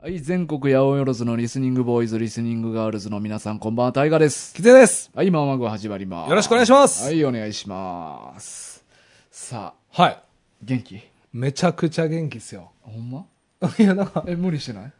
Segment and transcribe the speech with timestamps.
[0.00, 4.54] はい、全国八百万のリスニングボーイズ、リスニングガールズの皆さん、こんばんは、タイガです。
[4.54, 5.10] キツネです。
[5.12, 6.30] はい、ママグ始まります。
[6.30, 8.84] よろしくお願いしますはい、お願いします。
[9.32, 10.22] さあ、はい。
[10.62, 11.00] 元気？
[11.32, 12.70] めちゃくちゃ元気っすよ。
[12.82, 13.26] ほんま？
[13.76, 14.92] いや、なんか、え、無理してない？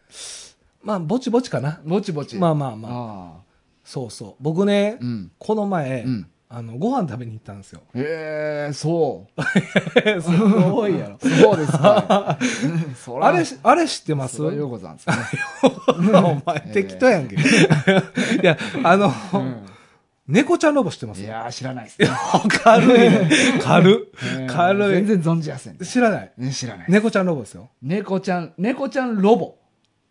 [0.82, 1.80] まあ、ぼちぼちかな。
[1.86, 2.34] ぼちぼち。
[2.34, 2.92] まあまあまあ。
[2.92, 3.32] あ
[3.84, 4.34] そうそう。
[4.40, 7.82] 僕ね、うんこの前、うんあの、ご飯食べに行ったんですよ。
[7.94, 9.42] ええー、そう。
[10.22, 11.18] すごいやろ。
[11.20, 12.38] そうですか、
[13.20, 14.40] あれし、あれ知ってます？
[14.40, 15.14] ようござんすね。
[16.18, 17.36] お前、適当やんけ。
[17.36, 17.38] い
[18.42, 19.64] や、あの、うん
[20.30, 21.22] 猫ちゃんロボ知ってます？
[21.22, 22.08] いやー、知らないっすね。
[22.62, 23.30] 軽いね。
[23.62, 24.12] 軽。
[24.46, 25.04] 軽い。
[25.06, 25.78] 全然存じません。
[25.78, 26.32] 知らない？
[26.36, 26.86] ね、知らない。
[26.90, 27.70] 猫ちゃんロボですよ。
[27.80, 29.54] 猫ちゃん、猫ちゃんロボ。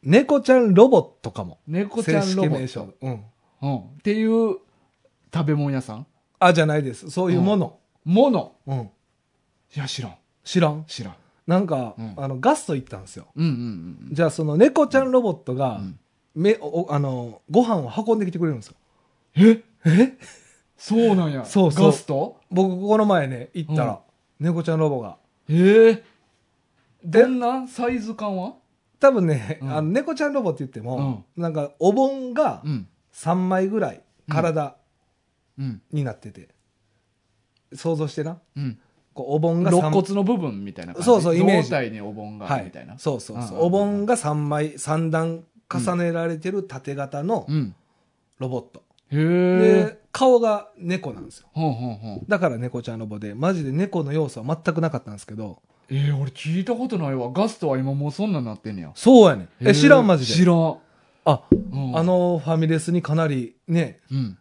[0.01, 1.59] 猫ちゃんロボットかも。
[1.67, 2.93] 猫ちゃんロボ正式名称。
[2.99, 3.21] うん。
[3.61, 3.77] うん。
[3.77, 4.55] っていう
[5.31, 6.07] 食べ物屋さん？
[6.39, 7.09] あ、じゃないです。
[7.09, 7.77] そういうもの。
[8.05, 8.55] もの。
[8.67, 8.77] うん。
[8.79, 10.15] いや、知らん。
[10.43, 10.85] 知らん？
[10.87, 11.15] 知らん。
[11.45, 13.27] なんか、うんあの、ガスト行ったんですよ。
[13.35, 14.13] うんうんうん。
[14.13, 15.99] じゃあその猫ちゃんロボットが、ん
[16.35, 18.75] めおあのご飯を運んできてくれるんですよ
[19.35, 19.63] え？
[19.85, 20.13] え？
[20.77, 21.43] そうなんや。
[21.45, 22.37] そうそうガスト？
[22.51, 23.99] 僕この前ね行ったら、
[24.39, 25.17] 猫ちゃんロボが
[25.49, 25.89] え？
[25.89, 26.03] え
[27.03, 28.53] どんなサイズ感は？
[28.99, 32.87] 多分ね、うんあの猫ちゃんロボって言っても、なんかお盆がん。
[33.13, 34.71] 3枚ぐらい体うん。
[35.91, 36.49] になってて、
[37.73, 38.79] 想像してなうん。
[39.13, 41.05] こうお盆が肋三骨の部分みたいな感じ？
[41.05, 42.97] そうそうイメージ胴体にお盆がはみたいな？
[42.99, 47.75] そうそうそう、うんお盆が3枚3段重ねられてる縦型のうん。
[48.39, 49.83] ロボット、へえ。
[49.85, 52.25] で顔が猫なんですよほんほんほん。
[52.27, 57.31] だから猫ちゃんロボでマジで猫の要素は全くなかったんですけどえー、俺聞いたことないわ。
[57.31, 58.91] ガストは今もうそんなんなってんねや。
[58.93, 60.77] そうやねんへーえ知らんマジで知らん。
[61.25, 64.37] あ、うんあのファミレスにかなりね、うん。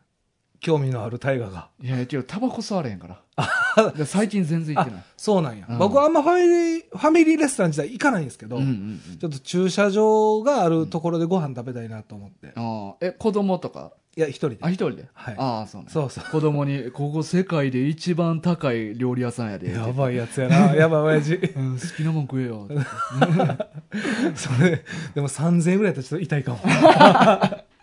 [0.67, 1.69] 興味のある大河が。
[1.81, 3.93] いや、違う、タバコ吸われへんから。
[3.93, 5.03] で最近全然行ってない。
[5.17, 5.67] そうなんや。
[5.69, 8.73] うん僕はあんまファミリー、ファミリーレストラン自体行かないんですけど、うんうんう
[9.15, 12.53] んちょっと駐車場があるところでご飯食べたいなと思って。
[12.57, 13.93] ああ、え、子供とか？
[14.17, 14.59] いや、一人で。
[14.63, 15.09] あ、一人で？
[15.13, 15.89] はいああ、そうね。
[15.91, 16.25] そうそう。
[16.33, 19.71] 子供に、ここ世界で一番高い料理屋さんやで。
[19.73, 20.75] やばいやつやな。
[20.75, 21.35] やばい親父。
[21.55, 22.67] うん、好きなもん食えよ。
[24.35, 24.83] それ、
[25.15, 26.59] でも3000円ぐらいだったらちょっと痛いかも。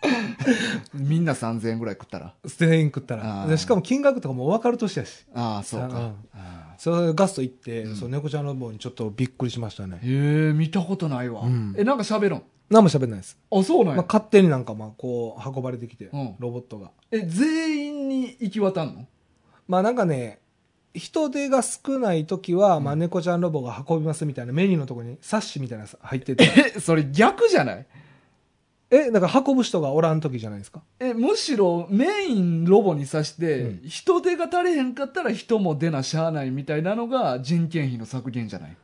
[0.94, 2.34] みんな3000円ぐらい食ったら。
[2.44, 3.46] 全員食ったあら。
[3.46, 5.24] ーでしかも金額とかも分かる年やし。
[5.34, 6.12] ああ、そうか
[6.78, 9.98] それでガスト行って、うんそう猫ちゃんの棒にちょっとびっくりしましたね。
[10.02, 11.74] へえ、見たことないわうん。
[11.78, 12.42] え、なんか喋るん？
[12.70, 13.38] 何も喋んないです。
[13.50, 14.04] あ、そうなんまあ、や。
[14.06, 16.90] 勝手になんかまあこう運ばれてきて、うんロボットが。
[17.10, 19.06] え、全員に行き渡んの？
[19.68, 20.40] まあなんかね、
[20.94, 26.44] 人手が少ない時は、まあ猫ちゃんロボが運びますみたいなメニューのところに冊子みたいなの入ってて。
[26.76, 27.86] え、それ逆じゃない？
[28.96, 30.82] え、だから運ぶ人がおらん時じゃないですか？
[31.00, 38.76] え、むしろメインロボにさして、うん人手が足りへんかったら人も出なしゃあないみたいなのが人件費の削減じゃない？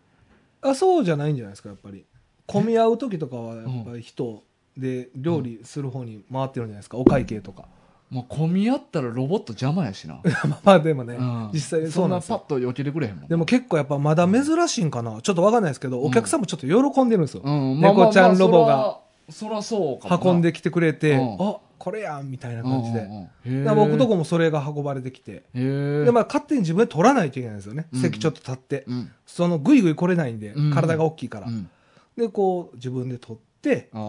[0.63, 2.05] あ、そうじゃないんじゃないですか、やっぱり。
[2.47, 4.43] 混み合う時とかはやっぱり人
[4.77, 7.65] で料理する方に回ってるんじゃないですか、お会計とか。
[8.11, 10.21] まあ、混み合ったらロボット邪魔やしな。
[10.65, 12.21] まあでもね、うん実際そんな。
[12.21, 13.29] パッと避けてくれへんもん。
[13.29, 15.21] でも結構やっぱまだ珍しいんかな？
[15.23, 17.43] ちょっとわかんないですけど、お客さんもちょっと喜んでるんですよ。
[17.45, 18.99] うん、猫ちゃんロボが。
[19.31, 23.01] そらそうか運んできてくれて、うんあ、これやんみたいな感じで。
[23.01, 25.45] うんうん僕とここもそれが運ばれてきて。
[25.55, 27.87] で、まあ勝手に自分で取らないといけないんですよね。
[27.93, 28.85] うん席ちょっと立って。
[28.87, 29.11] うん。
[29.27, 31.47] そのぐいぐい来れないんで、うん体が大きいから。
[31.49, 31.71] うん。
[32.17, 34.01] で、こう自分で取って、ああ。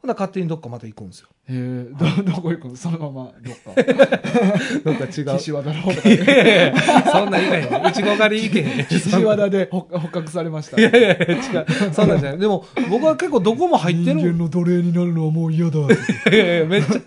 [0.00, 1.28] ほな勝手にどっかまた行くんですよ。
[1.48, 3.72] へえ、ど、どこ行くのそのまま、どっか。
[4.84, 5.36] どっか違う。
[5.38, 7.86] 岸和田の方とかいやいやそんなんいかへん。
[7.86, 8.86] うちご狩りいけへん。
[8.86, 10.80] 岸和田で捕捕獲されました。
[10.80, 11.92] いやいやいや、違う。
[11.92, 12.38] そんなんじゃない。
[12.38, 14.20] でも、僕は結構どこも入ってる。
[14.20, 15.78] 人間の奴隷になるのはもう嫌だ。
[15.80, 17.00] いやいやめっちゃ、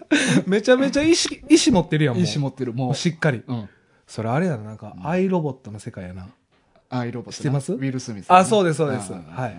[0.47, 2.23] めちゃめちゃ意志、意志持ってるやん、もう。
[2.23, 2.95] 意志持ってる、もう。
[2.95, 3.43] しっかり。
[3.47, 3.69] うん。
[4.07, 6.27] それあれやな、なんか、アイロボットの世界やな。
[6.89, 7.33] アイロボットな。
[7.37, 7.73] 知ってます？
[7.73, 8.25] ウィル・スミス。
[8.29, 9.55] あそうですそうですはい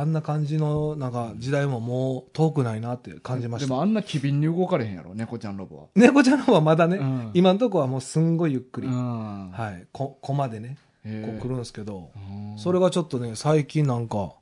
[0.00, 3.66] あんな感じの、なんか、時代ももう遠くないなって感じました。
[3.66, 5.84] でもあんな機敏に動かれへんやろ、猫ちゃんロボは。
[5.96, 8.86] 猫ちゃんの方はまだね、うん今のとこはもうすんごいゆっくり。
[8.86, 9.50] うん。
[9.50, 9.86] はい。
[9.92, 14.34] こ、コマでね、こう来るんですけど、うんそれがちょっとね、最近なんか、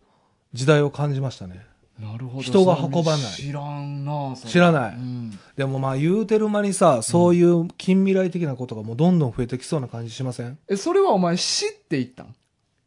[0.53, 1.61] 時代を感じましたね。
[1.99, 2.43] なるほど。
[2.43, 5.39] 人が運ばない知らんな知らないうん。
[5.57, 10.59] でもまあ言うてる間にさ、そういう近未来的なことがもうどんどん増えてきそうな感じしません？
[10.69, 12.35] え、それはお前知って行ったん？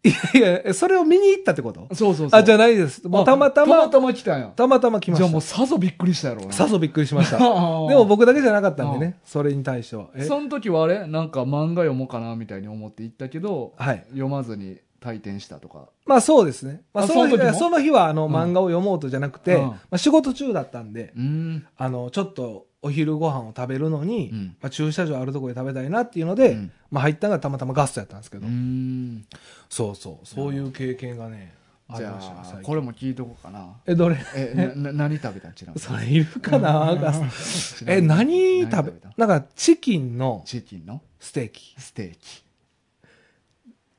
[0.02, 1.88] いやいや、それを見に行ったってこと？
[1.94, 2.40] そうそうそう。
[2.40, 3.06] あ、じゃないです。
[3.08, 4.48] もうたまたま、たまたま来たんや。
[4.48, 5.58] たまたま来まじゃあもうした。
[5.58, 6.54] さぞびっくりしたやろうな。
[6.54, 7.38] さぞびっくりしました。
[7.38, 10.08] で でも僕だけじゃなかったんでね、それに対しては。
[10.16, 10.24] え？
[10.24, 11.06] その時はあれ？
[11.06, 14.06] なんか漫画読もうかなみたいに思って行ったけど、はい。
[14.12, 15.90] 読まずに退店したとか。
[16.06, 16.82] まあそうですね。
[16.94, 21.66] まああその日その日はあのうん漫画を読もうとじゃなくて、うんまあ仕事中だったんで、うん。
[21.78, 24.56] あの、ちょっとお昼ご飯を食べるのに、うん。
[24.62, 26.72] まあ駐車場あるところで食べたいなっていうので、うん。
[26.92, 29.26] まあ入ったのがたまたまガストやったんですけうど、ん。
[29.70, 31.54] そうそう、そういう経験がね、
[31.96, 33.76] じゃあこれも聞いとこうかな。
[33.86, 34.18] えどれ？
[34.36, 35.50] えなな何食べた？
[35.50, 35.82] んちなみに。
[35.82, 38.92] それいるかなガスえ何食べ？
[38.92, 39.12] た？
[39.18, 41.02] なんかチキンのチキンの？
[41.20, 41.76] ステーキ。
[41.78, 42.44] ステーキ。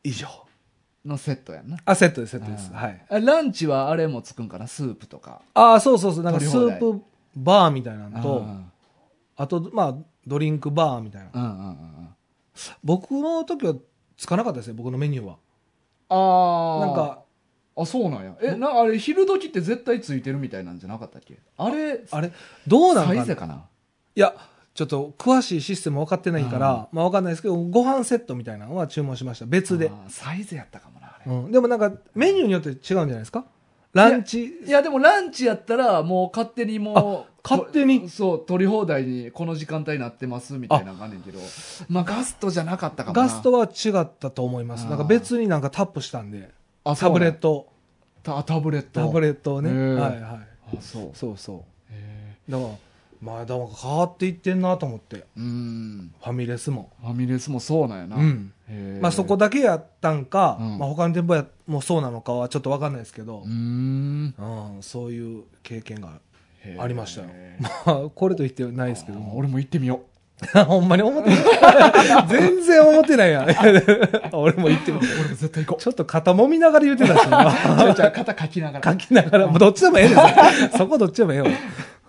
[0.05, 0.29] 以上。
[1.05, 1.79] のセットやんな。
[1.85, 2.71] あセットですセットです。
[2.71, 2.77] うん。
[2.77, 3.05] はい。
[3.09, 4.67] あランチはあれもつくんかな？
[4.67, 5.43] スープとか。
[5.55, 6.25] ああそうそうそう。
[6.25, 7.03] なんかスープ
[7.35, 8.70] バーみたいなのとうん
[9.43, 9.97] あとまあ
[10.27, 11.31] ドリンクバーみたいな。
[11.33, 12.09] うんうんうんうん。
[12.85, 13.75] 僕の時は
[14.17, 15.39] つかなかったですね僕のメニューは。
[16.11, 17.23] ああなんか
[17.77, 18.37] あそうなんや。
[18.43, 21.39] えなあれ昼時って絶対ついてるみたいなんじゃなかったっけ？
[21.57, 22.33] あれあれ
[22.67, 23.23] どうなんサかな？
[23.23, 23.65] イゼかな？
[24.15, 24.35] いや
[24.75, 29.47] ちょっと詳しいシステム分かってないから、まあ分かんないですけどご飯セットみたいなのは注文しました。
[29.47, 33.47] 別で、あーサイズやったかもなあれ、うん、でもなんかメニューによって違うんじゃないですか？
[33.93, 34.45] ランチ？
[34.67, 38.03] いやでもランチやったらもう勝手にもう勝手に？
[38.03, 41.41] とそう取り放題にこの時間帯になってますみたいなのがあんねんけど。
[41.89, 43.23] まあガストじゃなかったかもな。
[43.23, 44.87] ガストは違ったと思います。
[44.87, 46.51] なんか別になんかタップしたんで。
[46.85, 47.69] あタブレット。
[48.23, 49.01] トタタブレット。
[49.01, 50.23] タブレットをね、はいはい。
[50.23, 51.11] あそう。
[51.15, 52.71] そうそへうだから
[53.21, 55.17] まあだから変わっていってんなと思って。
[55.17, 56.15] ーうん。
[56.23, 56.91] ファミレスも。
[57.03, 58.53] ファミレスもそうなんやな、うん。
[58.69, 59.03] へー。
[59.03, 60.79] まあそこだけやったんか、うん。
[60.79, 63.43] まあ他の店舗やもそうなのかはちょっと分かんないですけど。
[63.45, 64.35] う、ん。
[64.39, 66.21] うん、そういう経験が
[66.65, 66.83] へー。
[66.83, 67.29] ありましたよ。
[67.85, 69.19] まあ、これと言ってないですけど。
[69.19, 69.33] も。
[69.33, 70.01] あ俺も行ってみよ
[70.67, 71.39] ほんまに思ってない。
[72.29, 73.47] 全然思ってないやん。
[74.33, 75.01] 俺も言ってみう。
[75.01, 77.91] 俺も絶対行こちょっと肩揉みながら言ってたしな。
[77.91, 78.93] うじゃあ肩かきながら。
[78.93, 80.79] 書きながら、もうどっちでもええねん。
[80.79, 81.49] そこどっちでもええわ。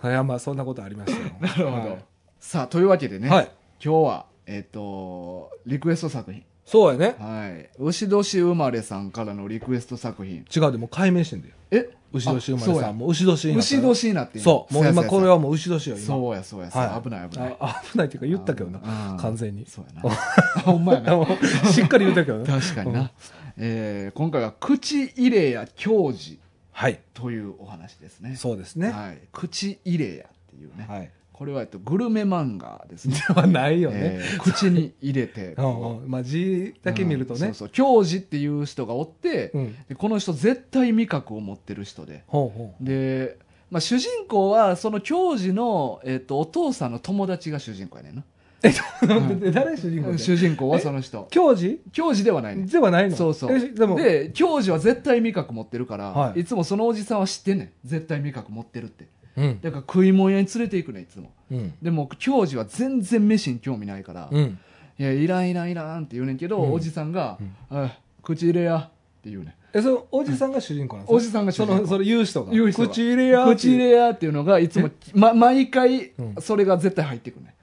[0.04, 1.32] いや、まあそんなことありましたよ。
[1.40, 2.04] なるほど、はい
[2.40, 3.50] さあというわけでね、はい。
[3.82, 7.14] 今日はえっ、とリクエスト作品そうやね。
[7.18, 11.54] はい牛年生まれさんからのリクエスト作品違うで、もう解明してんだよ。
[11.70, 11.88] え？
[12.12, 12.98] 牛年生まれさん。
[12.98, 14.74] もう牛年になった牛年になってそう。
[14.74, 16.04] もう今これはもう牛年よ、今。
[16.04, 19.16] そうやそうやそうや、はい危ない危ないあ危ないっていうか言ったけどなうん。
[19.18, 19.64] 完全に。
[19.66, 20.10] そうやな
[20.62, 21.12] ほんまやな
[21.70, 22.46] しっかり言ったけどね。
[22.46, 23.10] 確かにな、
[23.56, 26.38] えー今回は口入れや教示
[26.72, 27.00] はい。
[27.14, 28.90] というお話ですねそうですね。
[28.90, 31.10] はい、口入れやっていうね、はい。
[31.32, 33.96] これは、えっと、グルメ漫画ですね ではないよね。
[34.00, 37.66] えー口に入れて うんうんまあ字だけ見るとねうんそう。
[37.66, 39.76] そう教授っていう人がおって、うん。
[39.88, 43.38] でこの人絶対味覚を持ってる人でほうほで、
[43.70, 48.24] まあ、主人公はその教授の、えっと、お父さんの友達が主人公やねんな、
[48.68, 49.40] う。
[49.40, 51.26] で誰主人公主人公はその人。
[51.30, 51.78] 教授？
[51.92, 52.62] 教授ではないね。
[52.62, 53.16] んではないの？
[53.16, 53.56] そうそう。
[53.56, 56.40] えでも、で教授は絶対味覚持ってるから、はい。
[56.40, 57.70] い、つもそのおじさんは知ってんねん。
[57.84, 59.06] 絶対味覚持ってるって。
[59.36, 59.60] うん。
[59.60, 61.32] だから食い物屋に連れて行くねんいつも。
[61.50, 61.74] うん。
[61.82, 64.58] でも教授は全然飯に興味ないから、うん。
[64.98, 66.72] いやいらんいらんいらんって言うねんけど、うん。
[66.72, 67.54] おじさんがうん
[67.84, 68.90] 「あ口入れや」っ
[69.22, 69.52] て言うねん。
[69.74, 72.52] え、そのおじさんが主人公なんですかおじさんが主その、それ言う人が。
[72.52, 73.46] 口入れや。
[73.46, 76.34] 口入れやっていうのがいつも、ま、毎回うん。
[76.40, 77.54] それが絶対入ってくるね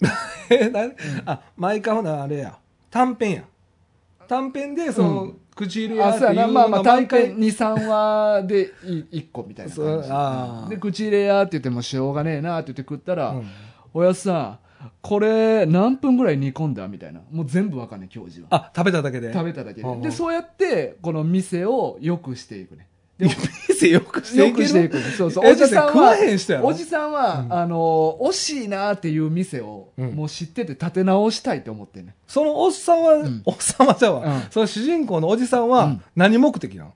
[0.50, 0.80] え、な
[1.26, 2.58] あ、毎回ほな、あれや。
[2.90, 3.42] 短編や。
[4.28, 10.70] 短編で、その、うん口入れやっていうまあまあが大会23話で1個みたいな感じ。
[10.70, 13.46] で口入れやって言ってもしょうがねえなって言って食ったら、うん。
[13.92, 14.58] おやっさん
[15.02, 17.20] これ何分ぐらい煮込んだみたいな。
[17.32, 18.66] もう全部わかんね教授は。
[18.66, 19.32] あ、食べただけで。
[19.32, 19.96] 食べただけで。
[19.96, 22.86] でそうやってこの店を良くしていくね。
[23.18, 23.26] で
[23.78, 24.48] 店よくしていける？
[24.48, 24.96] よくしていく。
[24.96, 25.46] ねそうそう。
[25.46, 27.52] えおじさんはへん人やろおじさんは、うん。
[27.52, 30.10] あの惜しいなっていう店を、うん。
[30.14, 33.42] もう知ってて立て直したいと思ってんねそのおっさんは、ん。
[33.44, 34.42] おっさんはじゃあ、うん。
[34.50, 36.02] その主人公のおじさんはうん。
[36.16, 36.92] 何目的なの、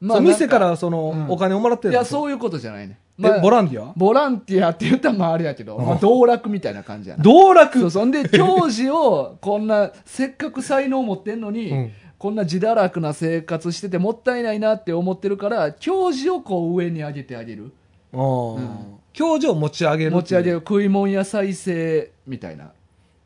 [0.00, 1.30] まあ店からその、うん。
[1.30, 3.92] お金をもらってるいやそういうことじゃないね、えボランンティア？
[3.96, 5.86] ボランティアって言ったらまああれやけど、うん。
[5.86, 7.22] まあ、道楽みたいな感じやな。
[7.22, 7.78] 道楽？
[7.78, 11.92] そうそんで教授をこんなせっかく才能持ってんのに、うん
[12.24, 17.70] こんな自堕落な生活しててもったいないなって思ってるから教授をこう上に上げてあげる。
[18.14, 18.98] うんうん。
[19.12, 20.60] 教授を持ち上げる持ち上げる。
[20.60, 22.72] る食い物や再生みたいな。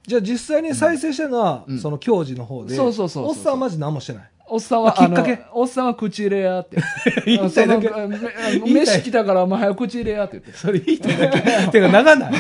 [0.05, 1.79] じゃあ実際に再生してるのは、うん。
[1.79, 3.29] その教授の方で、そうそうそうそう。
[3.29, 5.41] おっさんはマジ何もしてないおっさんはあきっかけ？
[5.53, 6.79] おっさんは口入れやって。
[7.27, 7.91] 言いたいだけ？
[8.65, 10.53] 飯来たからお前早く口入れやって言って。
[10.59, 11.41] それ言いたいだけ？
[11.71, 12.33] てか長ない？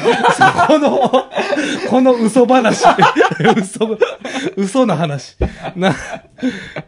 [0.68, 1.10] この
[1.90, 2.84] この嘘話
[3.56, 3.98] 嘘
[4.56, 5.36] 嘘の話。
[5.76, 5.94] な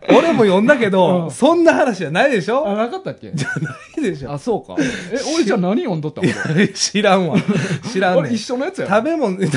[0.08, 1.30] 俺も読んだけど、うん。
[1.30, 2.66] そんな話じゃないでしょ？
[2.68, 3.30] あなかったっけ？
[3.30, 3.36] ない
[4.00, 4.32] でしょ。
[4.32, 4.76] あそうか。
[4.80, 6.28] え俺じゃあ何読んどったの？
[6.54, 7.36] 俺知らんわ。
[7.92, 9.36] 知らんね一緒のやつや食べ物。
[9.36, 9.48] あれ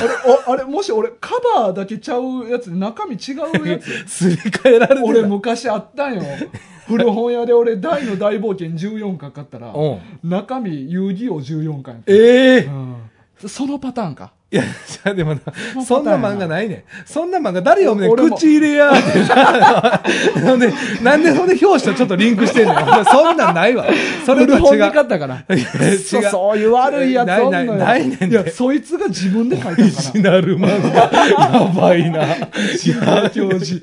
[0.48, 3.86] おあれもし俺カバーだけちゃうやつで中身違うやつ？
[4.08, 6.22] すり替えられ俺昔あったんよ。
[6.86, 10.28] 古本屋で俺大の大冒険14巻買ったらうん。
[10.28, 12.68] 中身遊戯王14巻ええ
[13.42, 13.48] うん。
[13.48, 15.40] そのパターンかいや、じゃあでもな、
[15.84, 16.48] そんな漫画い。
[16.48, 16.82] ないねん。
[17.04, 18.30] そんな漫画誰読むねん。
[18.30, 20.38] 口入れやーって。
[20.40, 22.76] なんで、なんでそんで表紙とちょっとリンクしてんねん。
[23.04, 23.84] そんなんないわ。
[24.24, 24.58] それと違う。
[24.58, 25.44] 古本に買ったから。
[25.50, 31.00] 違うそういう悪いやつないないないねんていや、そいつが自分で書いたかジナル漫画。
[31.00, 32.22] やばいな。
[32.22, 33.82] いや、教授。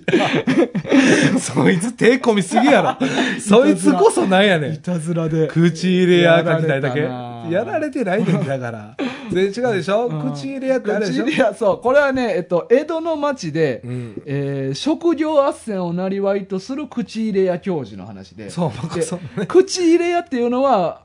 [1.38, 3.08] そいつ手込みすぎやろ。
[3.42, 4.74] そいつこそなんやねん。
[4.76, 5.48] いたずらで。
[5.48, 8.96] 口入れや書きたいだけやられたなやられてないねんだから。
[9.32, 10.08] 全然違うでしょ？
[10.08, 11.24] うん口入れやってあれでしょ？
[11.24, 11.80] 口入れ屋そう。
[11.80, 18.50] これはね、えっと、江戸の町で、うんえー職業斡旋をなりわいとする口入れ屋教授の話で。
[18.50, 21.04] そう僕でそうね口入れ屋っていうのは、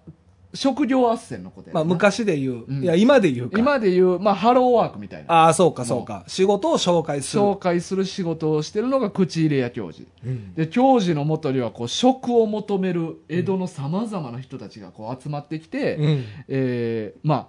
[0.55, 2.65] 職業斡旋のことやなまあ昔で言う。
[2.67, 3.59] うんいや、今で言うか。
[3.59, 5.33] 今で言う、まあ、ハローワークみたいな。
[5.33, 6.25] ああ、そうかそうか。
[6.29, 7.43] 仕事を紹介する。
[7.43, 10.09] 紹介する仕事をしてるのが口入れ屋教授。
[10.25, 16.25] うんで、教授のもとには、こう、職を求める江戸の様々な人たちがこう集まってきて、うん。
[16.49, 17.47] えーまあ、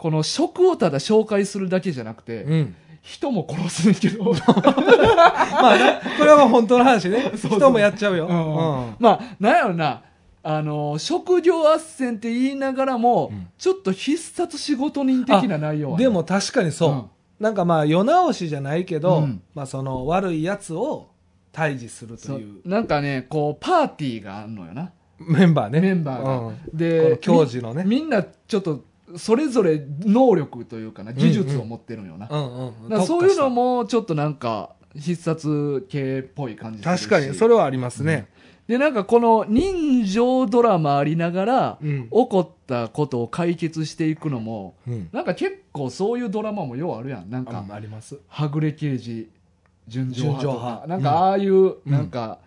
[0.00, 2.74] この職をただ紹介するだけじゃなくて、うん。
[3.02, 7.32] 人も殺すねんけど、 まあな、これは本当の話ね。
[7.36, 8.26] そう人もやっちゃうよ。
[8.26, 10.02] うんうんまあ、なんやろな、
[10.42, 16.90] あの、職業斡旋って言いながらも、うんちょっと必殺仕事人的な内容はねでも確かにそう。
[16.92, 17.04] うん
[17.38, 21.08] なんかまあ、世直しじゃないけど、うんまあその悪いやつを
[21.52, 24.92] 退治するとそいううなんかね、こう、パーティーがあんのよな。
[25.18, 25.80] メンバーね。
[25.80, 26.36] メンバーが。
[26.38, 27.84] うんこでの、教授のね。
[27.84, 28.84] みみんなちょっと、
[29.16, 32.28] それぞれ能力というかな、技術を持ってるんよな。
[33.06, 33.78] そういうのも。
[33.78, 38.28] も、ちょっとなんか、必殺系っぽい感じ確かに、それはありますね。
[38.66, 42.04] で、なんかこの人情ドラマありながら、うん。
[42.04, 45.08] 起こったことを解決していくのも、うん。
[45.12, 47.30] なんか結構そういうドラマもようあるやん。
[47.30, 47.64] なんか。
[48.28, 49.28] はぐれ刑事、
[49.88, 50.86] 純情派とか純情派。
[50.86, 52.38] なんかああいう、なんか、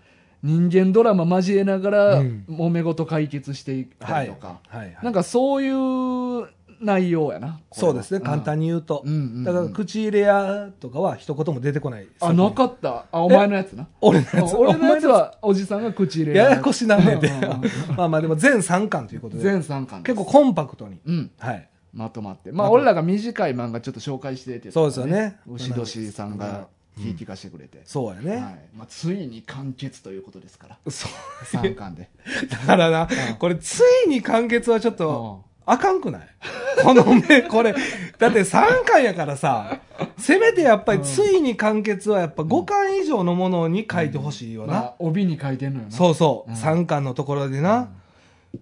[0.43, 4.27] 人間ドラマ交えながら、うん揉め事解決していったはい。
[4.27, 4.59] りとか。
[4.67, 4.97] はいはい。
[5.01, 6.47] なんかそういう
[6.81, 7.61] 内容やな。
[7.71, 9.03] そうですね、簡単に言うと。
[9.45, 12.07] だから、口入れ屋とかは一言も出てこない。
[12.19, 13.05] あ、なかった。
[13.11, 13.87] あ、お前のやつな。
[14.01, 14.55] 俺のやつ。
[14.55, 17.31] 俺のやつは、おじさんが口入れややこしなんねんで。
[17.95, 19.43] まあまあでも全3巻ということで。
[19.43, 20.99] 全3巻結構コンパクトに。
[21.05, 21.31] うん。
[21.39, 21.69] はい。
[21.93, 22.51] まとまって。
[22.51, 26.65] まあ、俺らが短い漫画ちょっと紹介してってそうですよね牛年さんがうん
[26.99, 27.81] 聞きかしてくれて。
[27.85, 28.31] そうやね。
[28.31, 28.41] はい。
[28.75, 30.91] まあ、ついに完結ということですから。
[30.91, 31.57] そう。
[31.57, 32.09] 3巻で。
[32.51, 36.27] だからなうん、これついに完結はちょっうと、んあかんくない？
[36.83, 37.73] この目、これ、
[38.19, 39.79] だって3巻やからさ、
[40.17, 44.73] せめてやっぱりついに完結はやっぱ5巻以上のものに書いてほしいよな。
[44.73, 45.91] まあ、帯に書いてんのよな。
[45.91, 47.89] そうそう、うん3巻のところでな、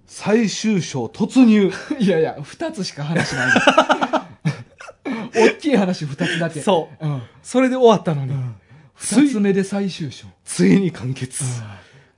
[0.05, 1.71] 最終章突入。
[1.99, 4.10] いやいや、2つしか話ないの。
[5.33, 6.61] 大きい話2つだけ。
[6.61, 7.05] そう。
[7.05, 7.21] うん。
[7.43, 8.33] それで終わったのに、
[8.97, 10.27] つい2つ目で最終章。
[10.43, 11.43] ついに完結。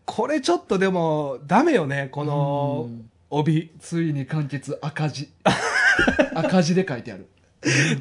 [0.06, 3.72] これちょっとでも、ダメよね、このうん帯。
[3.80, 5.30] ついに完結赤字。
[6.36, 7.28] 赤字で書いてある。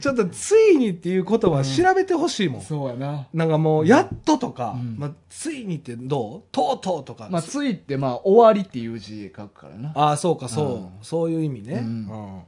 [0.01, 2.63] ちょっとついにっていうことは調べてほしいもん。
[2.63, 3.29] そうやな。
[3.33, 6.43] なんかもう、やっととか、うんまあ、ついにってどう？
[6.51, 7.29] とうとうとか。
[7.31, 9.93] まあ、ついって、まあ、終わりっていう字書くからな。
[9.95, 10.67] ああ、そうか、そう。
[10.67, 11.75] うんそういう意味ね。
[11.75, 12.41] ううん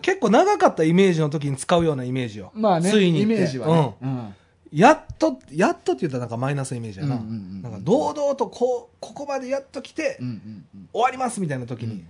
[0.00, 2.50] 結構長かったイメージの時に使うようなイメージよ。
[2.54, 3.96] まあね、ついにイメージはね。
[4.02, 4.34] うん。
[4.72, 7.16] やっと、やっとって言ったらなんかマイナスイメージやな。
[7.16, 10.88] うんうんうんなんか堂々とこう、ここまでやっと来て、うんうんうん。
[10.92, 12.04] 終わりますみたいな時に、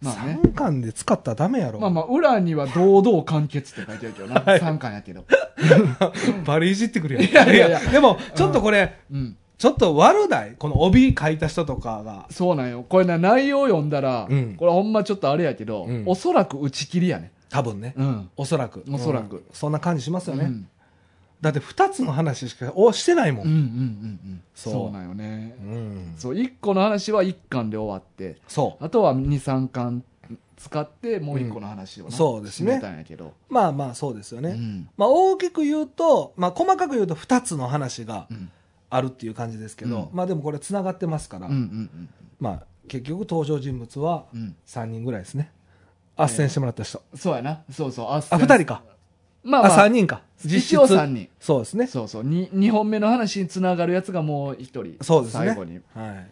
[0.00, 0.40] まあね。
[0.42, 1.78] 3巻で使ったらダメやろ。
[1.78, 4.40] まあまあ、裏には堂々完結って書いてあるけどな。
[4.40, 5.26] はい3巻やけど。
[6.46, 7.24] バリいじってくるやん。
[7.24, 9.36] いやいやいやでも、ちょっとこれ、うん。
[9.60, 10.54] ちょっと悪ない？
[10.58, 12.26] この帯書いた人とかが。
[12.30, 12.82] そうなんよ。
[12.88, 17.30] これな、内容読んだら、うんこれほんまちょっとあれやけど、うんおそらく打ち切りやね。
[17.50, 17.92] 多分ね。
[17.94, 18.30] うん。
[18.38, 18.82] おそらく。
[18.90, 20.46] おそらくうんそんな感じしますよね。
[20.46, 20.68] うん
[21.42, 23.46] だって2つの話しかおしてないもん。
[23.46, 23.66] うんうんうんう
[24.28, 24.42] ん。
[24.54, 25.54] そうそうなんよね。
[25.62, 28.84] うんそう、1個の話は1巻で終わって、そう。
[28.84, 30.04] あとは2、3巻
[30.58, 33.32] 使って、もう1個の話をな、うんそうですねたんやけど。
[33.48, 34.50] まあまあそうですよね。
[34.50, 38.50] うんまあ大きく言うと、まあ細かく言うと2つの話がうん
[38.90, 41.48] あるっていう感じですけど、うんまあでもこれ繋がってますから、
[42.38, 44.56] まあ結局登場人物はうんうん。
[44.66, 45.52] 3人ぐらいですね。
[46.16, 47.02] 斡旋してもらった人。
[47.14, 47.62] そうやな。
[47.70, 48.06] そうそう。
[48.06, 48.82] あ、あ、2人か。
[49.42, 50.22] まあ、まあ、あ、3人か。
[50.44, 51.28] 一応3人。
[51.38, 51.86] そうですね。
[51.86, 52.24] そうそう。
[52.24, 55.04] に2本目の話につながるやつがもう1人。
[55.04, 55.46] そうですね。
[55.46, 55.80] 最後に。
[55.94, 56.26] はい。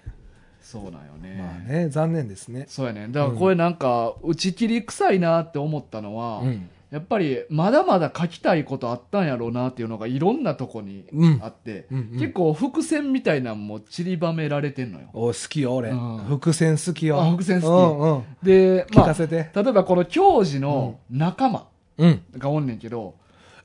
[0.61, 1.37] そうなんよね。
[1.39, 2.67] まあね、残念ですね。
[2.69, 3.09] そうやね。
[3.09, 6.69] だからこれなんか、打ち切り臭いなって思ったのは、うん。
[6.91, 15.09] やっぱりまだまだ書きたいことあったんやろうなっていうのがいろんなとこにうんあって、うんうん結構伏線みたいなんも散りばめられてんのよ。
[15.13, 15.91] お好きよ、俺。
[15.91, 17.21] うん伏線好きよ。
[17.21, 18.25] あ伏線好きうんうん。
[18.43, 19.51] で、聞まあ、かせて。
[19.55, 21.67] 例えばこの教授の仲間
[21.99, 22.23] うん。
[22.39, 23.15] がおんねんけど、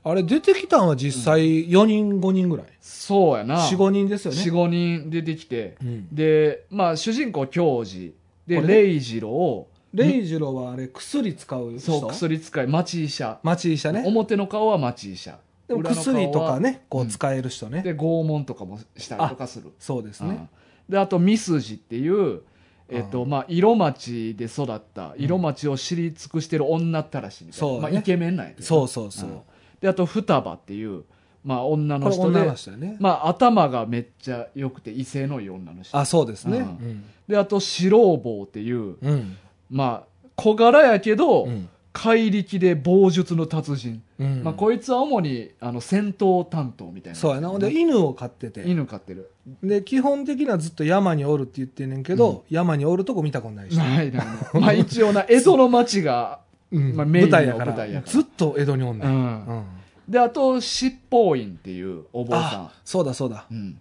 [0.06, 2.66] あれ、出てきたんは実際4人、5人ぐらい？
[2.80, 3.56] そうやな。
[3.56, 4.38] 4、5人ですよね。
[4.38, 8.12] 4、5人出てきて、うんで、まあ主人公教授、
[8.46, 11.80] で、これねレイジロレイジロはあれ、薬使う人？
[11.80, 12.66] そう薬使い。
[12.66, 14.02] 町医者、町医者ね。
[14.04, 15.38] 表の顔は町医者。
[15.68, 17.82] でも薬とかね、こううん使える人ね。
[17.82, 19.72] で拷問とかもしたりとかする。
[19.78, 20.28] そうですね。
[20.28, 20.48] うん。
[20.88, 22.42] であとミスジっていう、
[22.88, 27.80] えっとうまあ、色町で育った色町を知り尽くしてる女ったらしいみたいな、そうね。
[27.80, 29.30] まあ、イケメンなんやそうそうそう。
[29.30, 29.40] ん。
[29.80, 31.04] であと双葉っていう、
[31.44, 32.96] まあ、女この人でれ女の人やね。
[32.98, 35.96] まあ、頭がめっちゃ良くて威勢のいい女の人。
[35.96, 36.58] あ、そうですね。
[36.58, 37.04] うん。
[37.26, 39.36] であと四郎坊っていううん。
[39.74, 39.78] うん。
[39.78, 41.68] まあ小柄やけど、うん。
[41.94, 44.42] 怪力で棒術の達人、うん。
[44.42, 47.18] まあ、こいつは主にあの戦闘担当みたいな。
[47.18, 47.48] そうやな。
[47.48, 48.68] ほんで、犬を飼ってて。
[48.68, 49.30] 犬飼ってる。
[49.62, 53.78] で、基本的にはずっと山におるって言ってんねんけど、山におるとこ見たことないし。
[53.78, 56.40] ないなまあ一応な 江戸の町が
[56.72, 56.96] うん。
[56.96, 58.02] まあメインの舞台やから。
[58.02, 59.06] ずっと江戸におんね。
[59.06, 59.12] うん。
[59.12, 59.20] ん、う
[59.60, 59.64] ん。
[60.08, 63.46] であと七宝院っていうお坊さあ、そうだそうだ。
[63.52, 63.78] ん、うん、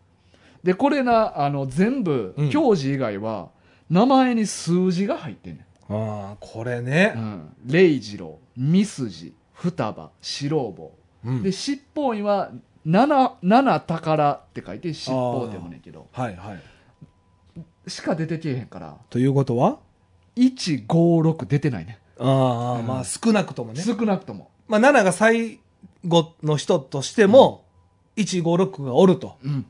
[0.63, 2.49] でこれなあの全部うん。
[2.51, 3.49] 教授以外は
[3.89, 7.19] 名前に数字が入ってんねああ、これん、ねう。
[7.19, 10.91] ん、礼次郎三筋双葉四郎坊
[11.25, 12.51] うんで七宝院は
[12.85, 17.89] 七七宝って書いて七宝って読むねんけどはいはい。
[17.89, 19.79] しか出てけえへんからということは
[20.35, 23.81] 156出てないね、ああ、うんまあ少なくともね。
[23.81, 25.59] 少なくとも、まあ7が最
[26.05, 27.65] 後の人としても、
[28.17, 29.37] 156がおると。
[29.43, 29.65] うん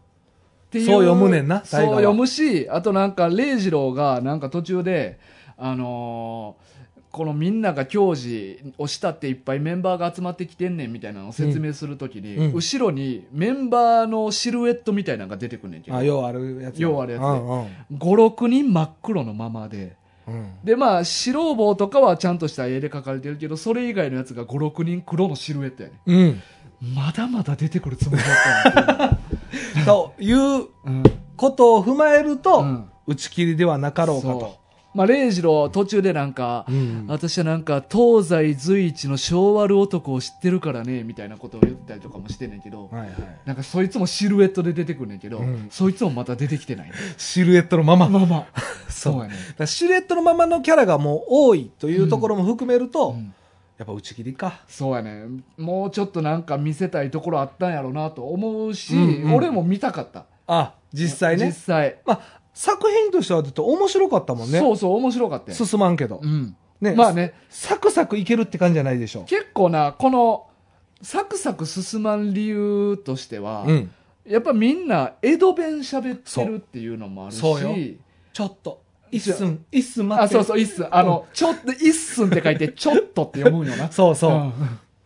[0.68, 5.20] っていうそう読むねんなそう読むしあとなんか礼二郎がなんか途中で
[5.58, 6.74] あのー
[7.14, 12.54] このみんなが教示をしたっていっぱいメンバーが集まってきてんねんみたいなのを説明するときに、うん。
[12.54, 15.98] 後ろにメンバーのシルエットみたいなのが出てくんねんけど。
[15.98, 16.82] あ、ようあるやつ。
[16.82, 17.28] ようあるやつで。
[17.28, 17.68] うんうん。
[18.00, 19.96] 56人真っ黒のままで。
[20.28, 26.42] うんでまあ白棒とかはちゃんとした絵で描かれてるけどそれ以外のやつが56人黒のシルエットやねうん。
[26.96, 29.16] まだまだ出てくるつもりだっ
[29.76, 30.38] た という
[30.86, 31.04] うん。
[31.38, 32.86] ことを踏まえると、うん。
[33.06, 34.63] 打ち切りではなかろうかと。
[34.94, 37.06] まあ礼二郎途中でなんか、うん。
[37.08, 43.12] 私はなんか東西随一の昭和る男を知ってるからねみたいなことを言ったりとかもしてんねんけど、はいはい。
[43.46, 45.68] なんかそいつもシルエットで出てくるねんけど、うん。
[45.72, 48.08] そいつもまた出てきてないねシルエットのまま。
[48.10, 48.46] まあまあ。
[48.90, 49.24] そう。
[49.24, 49.36] やね、
[49.66, 53.34] シルエットのままのキャラがもう多いというところも含めると、うん。
[53.78, 54.62] やっぱ打ち切りか。
[54.68, 55.26] そうやね
[55.58, 59.36] もうちょっとなんか見せたいところあったんやろうなと思うし、うんうん。
[59.36, 60.26] 俺も見たかった。
[60.46, 61.48] あ、実際ね。
[61.48, 61.54] 実。
[61.54, 61.98] 際。
[62.06, 64.60] まあ、作品としてはずっと面白かったもんね。
[64.60, 66.20] そうそう面白かったよ進まんけど。
[66.22, 69.24] うんね、まあねサクサクいけるって感じじゃないでしょ。
[69.24, 70.48] 結構なこの
[71.02, 73.92] サクサク進まん理由としては、うん。
[74.26, 77.76] やっぱみんな江戸弁喋ってるっていうのもあるしそうよ
[78.32, 80.36] ちょっと、一寸、一寸待って。
[80.36, 84.32] あそうそう一寸あの、ちょっと一寸って書いてちょっとって読むんよな そうそう。
[84.32, 84.54] ん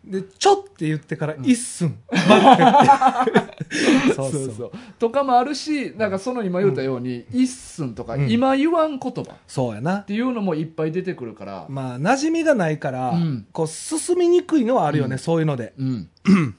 [0.09, 4.13] で、ちょって言ってから一寸待ってって。
[4.15, 4.41] そそう。
[4.43, 4.71] うそうそう。
[4.97, 8.31] とかもあるしなんかその今言ったように、一寸とか、うん。
[8.31, 9.21] 今言わん言葉。
[9.21, 9.99] っそうやな。
[9.99, 13.47] ていうのもいっぱい出てくるから、まあ、馴染みがないから、うん。
[13.51, 15.19] こう、進みにくいのはあるよね、うん。
[15.19, 15.73] そういうので。
[15.77, 16.09] うん。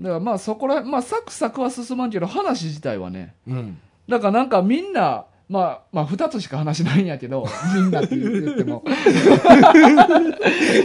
[0.00, 3.34] だからまあそこらまあサクサクは進まんけど話自体はね。
[3.46, 3.78] うん。
[4.08, 8.82] だからなんかみんなまあまあ2つしか話ないんやけど みんなって言っても。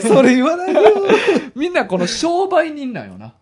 [0.02, 0.82] それ言わないよ。
[1.56, 3.34] みんなこの商売人なんよな。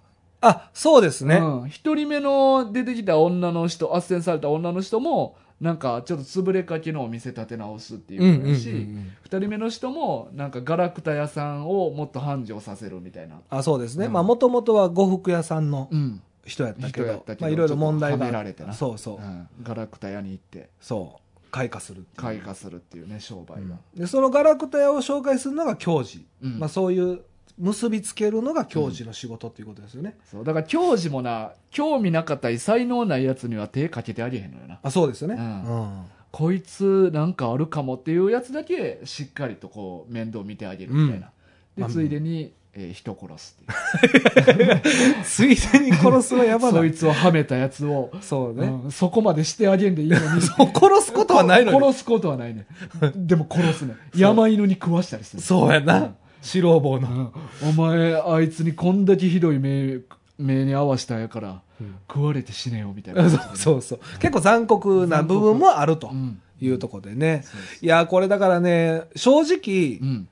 [0.42, 1.36] あ、そうですね。
[1.36, 14.06] うん、一人目の出てきた女の人斡旋された女の人もなんかちょっと潰れかけのお店立て直すっていううんうんうん人目の人もなんかガラクタ屋さんをもっと繁盛させるみたいな、あ、そうですね。
[14.06, 14.14] うん。
[14.14, 18.74] まあ、もともとは呉服屋さんのうん人やったけどまあ、いろいろ問題がはめられてな。
[18.74, 19.16] そうそう。
[19.18, 19.20] う。
[19.22, 19.48] ん。
[19.64, 20.70] ガラクタ屋に行って。
[20.82, 21.22] そう。
[21.52, 26.60] 開花する開花するっていうね商売が、でそのガラクタ屋を紹介するのが教授、うん。
[26.60, 27.22] まあ、そういう
[27.58, 30.44] 結びつけるのが教授の仕事っていうことですよね、そう。
[30.44, 34.80] だから教授もな興味なかったり才能ないやつには手かけてあげへんのよな。
[34.82, 35.64] あそうですよね、うん。
[35.64, 36.06] うん。
[36.32, 41.32] こいつなんかあるかもっていうやつだけしっかりとこう面倒見てあげるみたいな、
[41.78, 41.88] うん。
[41.88, 44.82] でついでに、えー人殺すっていう。
[45.26, 46.82] ついでに殺すはやばない。
[46.82, 50.42] そいつをはめたやつを、そうね、うんそこまでしてあげんでいいのに。
[50.42, 51.80] そ う殺すことはないのに。
[51.80, 52.66] 殺すことはないね。
[53.16, 53.96] でも殺すね。
[54.16, 55.42] 山犬に食わしたりする。
[55.42, 56.16] そうやな、うん。
[56.42, 57.32] 四郎坊の、
[57.64, 57.70] うん。
[57.70, 60.00] お前あいつにこんだけひどい目
[60.38, 61.62] 目に合わしたんやから
[62.08, 63.30] 食われて死ねよみたいな。
[63.30, 64.00] そうそうそう。
[64.20, 67.46] 結構残酷な部分もあるとうんいうところでね、
[67.82, 70.28] いやこれだからね正直、うん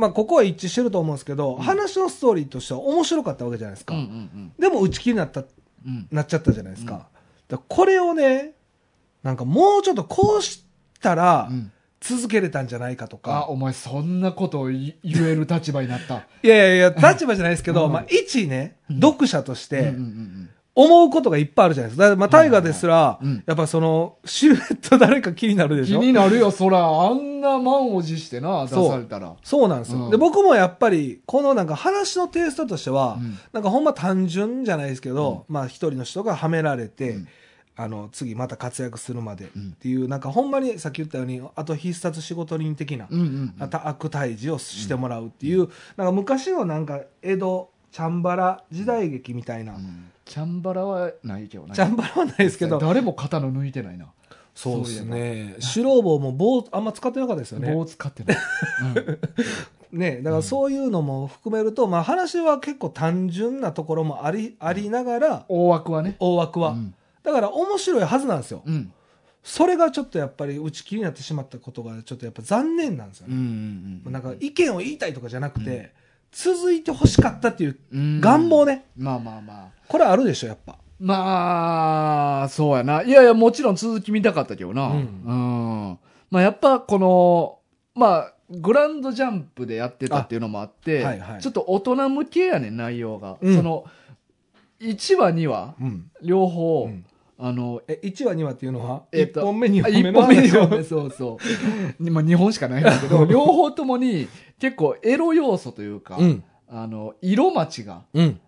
[0.00, 5.44] まあここは一致してると思うんですけど、話のストーリーとしては面白かったわけじゃないですか、うんうんでも打ち切りになった
[5.86, 6.08] うん。
[6.10, 6.92] なっちゃったじゃないですか。
[6.94, 6.98] うん。
[6.98, 7.10] だか
[7.48, 8.52] らこれをね、
[9.22, 10.64] なんかもうちょっとこうし
[11.00, 11.72] たらうん。
[12.02, 13.46] 続けれたんじゃないかとあか。
[13.50, 16.24] お前そんなことを言言える立場になった。
[16.42, 17.92] いやいやいや、立場じゃないですけど、うん。
[17.92, 19.00] まあ一ね、うん。
[19.02, 22.04] 読者として、うんうんうん思うことがいっぱいあるじゃないですか。
[22.04, 23.42] だからまあ、タイガーですら、うん。
[23.46, 26.78] やっぱその、シルエット誰か気になるでし気ょになるよ、そら。
[26.78, 29.34] あんな満を持してな、出されたら。
[29.42, 30.10] そうなんですよ、うん。
[30.10, 33.38] で、僕もやっぱり、このなんか話のテイストとしては、うん。
[33.52, 37.28] なんかほんま単純じゃないですけど、まあ一人の人がはめられて、うん。
[37.76, 51.74] あの、次また活躍するまでっうんていう、なんかほんまにさっき言ったように、あと必殺仕事人的な、うんうんあた悪退治をしてもらうっていう、なんか昔のなんか江戸、チャンバラ時代劇みたいな、うんチャンバラはないけどな。
[51.74, 54.06] チャンバラはないですけど、誰も刀抜いてないな。
[54.54, 55.56] そうですね。
[55.58, 57.74] 白棒も棒あんま使ってなかったですよね。
[57.74, 58.36] 棒使ってない。
[59.90, 66.14] ね、だからそういうのも含めると、まあ話は結構単純なところもあり、ありながら、大枠はね。
[66.20, 66.70] 大枠は。
[66.70, 68.62] うんだから面白いはずなんですよ。
[68.64, 68.92] うん。
[69.42, 73.42] それがちょっとやっぱり打ち切りになってしまったことがちょっとやっぱ残念なんですようんうね。
[73.42, 74.12] んうん。
[74.12, 75.92] なんか意見を言いたいとかじゃなくて、
[76.32, 78.86] 続いて欲しかったっていううん願望ね。
[78.96, 79.68] まあまあまあ。
[79.88, 80.76] これあるでしょ、やっぱ。
[80.98, 83.02] まあ、そうやな。
[83.02, 84.88] いやいや、もちろん続き見たかったけどな。
[84.88, 85.00] ううん
[85.92, 85.98] ん。
[86.30, 87.58] まあやっぱこの、
[87.94, 93.38] まあ、グランドジャンプでやってたっていうのもあって、あはいはいちょっと大人向けやねん、内容が。
[93.40, 93.84] うんその、
[94.80, 96.10] 1話、2話、うん。
[96.22, 97.04] 両方、うん
[97.42, 101.38] あの、え、1話2話っていうのは、えっと1本目2あ本目の一本目、二話を本目、そうそ
[101.98, 102.02] う。
[102.10, 106.44] まあ、2本しかないんだけど、両方ともに結構エロ要素というか、うん。
[106.68, 108.40] あの、色待ちがうん。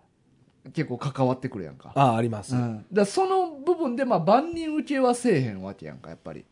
[0.74, 1.90] 結構関わってくるやんか。
[1.96, 2.54] ああ、あります。
[2.54, 6.44] うん、だその部分で、まあ、万人受けはせえへんわけやんか、やっぱり。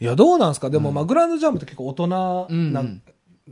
[0.00, 0.70] いや、どうなんですか？
[0.70, 3.02] でも、うんまあ、グランドジャンプって結構大人なうんうん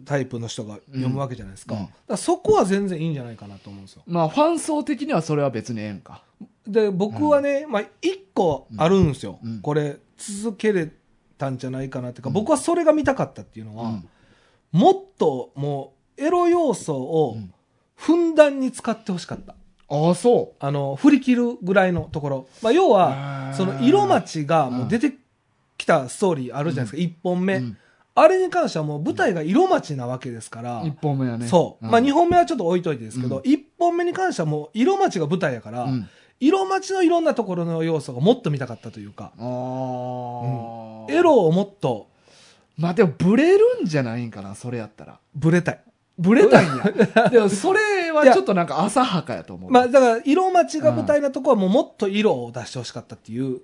[0.04, 1.74] タイプの人が読むわけじゃないですか。
[2.08, 4.02] うんそこは全然いいんじゃないかなと思うんですよ。
[4.06, 6.22] まあ、ファン層的にはそれは別にええんか。
[6.68, 9.38] で、僕はね、まあ、一個あるんですよ。
[9.42, 10.90] うんこれ、続けれ
[11.38, 14.08] たんじゃないかなっていうか、うん僕はそれが見たかったっていうのは、うん
[14.70, 17.52] もっともう、エロ要素をうん
[17.96, 19.54] ふんだんに使ってほしかった。
[19.90, 22.48] ああ、そあの、振り切るぐらいのところ。
[22.62, 22.92] まあ、要う。
[22.92, 25.14] は、その色待ちがもう出て
[25.78, 27.56] きたストーリーあるじゃないですか、一本目。
[27.56, 27.76] うん
[28.14, 31.46] あれに関してはもう舞台が色待ちなわけですから、一本目はね。
[31.46, 31.86] そう。
[31.86, 36.08] んまあ2本目はちょっと置いといてですけど、うん1本目に関してはもう色待ちが舞台やから、うん
[36.40, 42.08] 色待ちのいろんなところの要素がもっと見たかったというか、ああ、エロをもっと
[42.78, 45.18] まあでも、ブレるんじゃないんかな、それやったら。
[45.34, 45.80] ブレたい。
[46.16, 46.84] ブレたいんや。
[47.28, 49.70] でも、それはちょっとなんか浅はかやと思う。
[49.70, 53.60] まあだから色待ちが舞台なとこはもうもっと色を出してほしかったっていう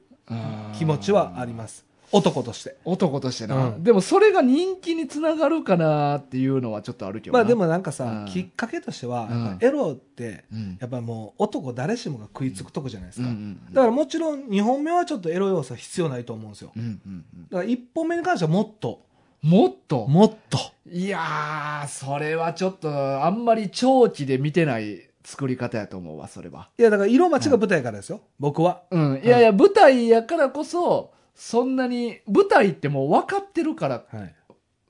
[0.76, 1.84] 気持ちはあります。
[2.14, 2.76] 男として。
[2.84, 3.82] 男としてな、うん。
[3.82, 7.40] でもそれが人気につながるかなっていうのはちょっとあるけどな。
[7.40, 8.24] まあでもなんかさ、うん。
[8.26, 10.78] きっかけとしては、エロって、うん。
[10.80, 13.28] やっぱもう男誰しもが食いつくとこじゃないですか。
[13.28, 16.72] うんうんだからもちろん2本目はちょっとエロ要素は必要ないと思うんですよ。
[16.76, 17.48] うんうんうん。
[17.50, 19.02] だから1本目に関してはもっと、
[19.42, 20.06] もっと？
[20.06, 20.58] もっと。
[20.90, 26.68] いやーそれはちょっとあんまり長期で見てない作り方やと思うわそれは。
[26.78, 28.82] いやだから色待ちが舞台からですよ、僕は。
[28.90, 29.20] うん。
[29.24, 34.34] いやいや舞台やからこそそんなに舞台ってもう分かってるからはい。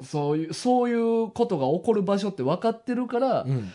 [0.02, 3.72] そういうそういうことが起こる場所って分かってるから、うん。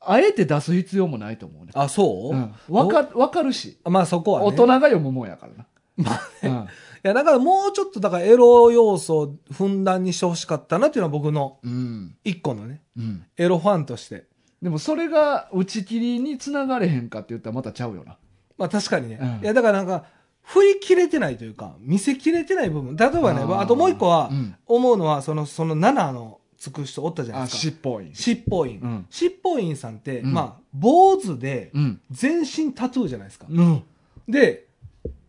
[0.00, 4.46] あえて出す必要もないと思うね、あ、そう、うん、分か分かるしまあそこはね。
[4.46, 5.66] 大人が読むもんやからな。
[5.96, 6.68] まあうん
[7.04, 12.16] いや、だからもうちょっとだからエロ要素をふんだんにしてほしかったなっていうのは僕のうん。
[12.24, 13.24] 一個のね、うん。
[13.36, 14.24] エロファンとして。
[14.62, 18.16] でもそれが打ち切りにつながれへんかって言ったらまたちゃうよな。
[18.58, 19.18] まあ確かにね。
[19.20, 20.06] うんいや、だからなんか、
[20.46, 22.96] 振り切れてないというか、見せ切れてない部分。
[22.96, 24.54] 例えばね、あともう一個はう、ん。
[24.66, 27.60] 思うのは、その、その7のつく人おったじゃないあ、ですか。
[27.62, 28.10] 尻尾い。
[28.14, 28.80] 尻尾院。
[28.80, 29.06] うん。
[29.10, 32.00] 尻尾院さんって、うんまあ、坊主で、うん。
[32.10, 33.46] 全身タトゥーじゃないですか。
[33.50, 33.82] うん。
[34.28, 34.66] で、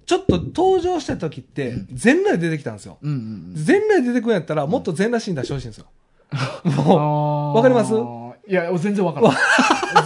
[0.06, 2.98] ちょっと登場した時ってうん、全裸で出てきたんですよ。
[3.02, 5.88] 全裸で出てくるんやったら、もっと全裸シーン出してほしいんですよ。
[6.86, 7.94] もわわかります？
[8.48, 9.34] いや、全然わからん。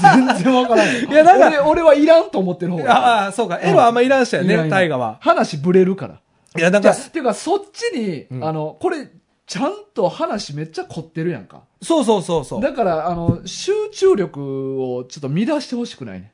[0.01, 0.87] 全然わからん。
[0.87, 2.83] いいやなんか俺、俺はいらんと思ってる方う。
[2.83, 3.23] が。
[3.23, 3.59] ああ、そうか。
[3.59, 5.17] エロあんまいらんしたよね、大河は。
[5.21, 6.21] 話ぶれるから。
[6.57, 9.07] いや、なんじゃあ、か、ていうか、そっちに、うんあの、これ、
[9.47, 11.63] ちゃんと話めっちゃ凝ってるやんか。
[11.81, 12.61] そうそうそうそう。
[12.61, 16.31] だから、あの、集中力をちょっと乱してほしくないね。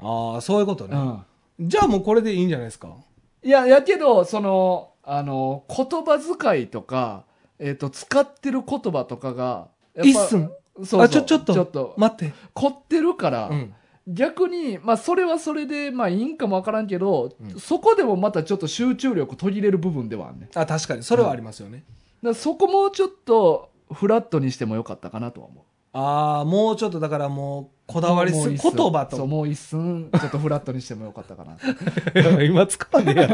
[0.00, 0.96] ああ、そういうことね。
[0.96, 1.68] うん。
[1.68, 2.88] じゃあもうこれでいいんじゃないですか？
[3.42, 7.24] いや、やけど、その、あの、言葉遣いとか、
[7.58, 9.68] えっ、と、使ってる言葉とかが、
[10.02, 10.52] 一寸。
[10.78, 12.34] そうそうあ、ちょ、ちょっと、ちょっと、待って。
[12.54, 13.74] 凝ってるから、うん。
[14.06, 21.02] 逆に、まあ、それはそれで、まあ、いいんかもわからんけど、うんそこでもまたちょっと集中力途切れる部分ではあんねあ、確かに。
[21.02, 21.84] それはありますよね。
[22.22, 29.16] らそこもうちょっと、フラットにしてもよかったかなとは思ああ、もうちょっとだからもう、こだわりす、言もう一寸葉と。
[29.16, 31.56] そう、もう一寸、ちょっとフラットにしてもよかったかな。
[32.44, 33.26] 今使わねえや。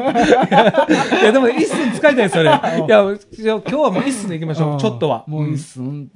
[1.20, 2.50] いや、でも一寸使いたいですよね。
[2.50, 2.52] い
[2.88, 5.24] や、今日はもう一寸でいきましょう、ちょっとは。
[5.26, 6.10] もう一寸。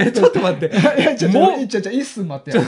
[0.00, 0.76] え ちょっと待って。
[0.76, 2.64] いや、ちょ、ちょ、もうちょ、ちょ、一寸待ってや。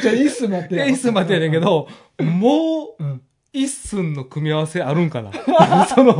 [0.00, 1.88] ちょ、一寸待って一寸待ってやねんけど、
[2.22, 3.20] もう、うん。
[3.52, 5.30] 一寸の組み合わせあるんかな
[5.86, 6.14] その、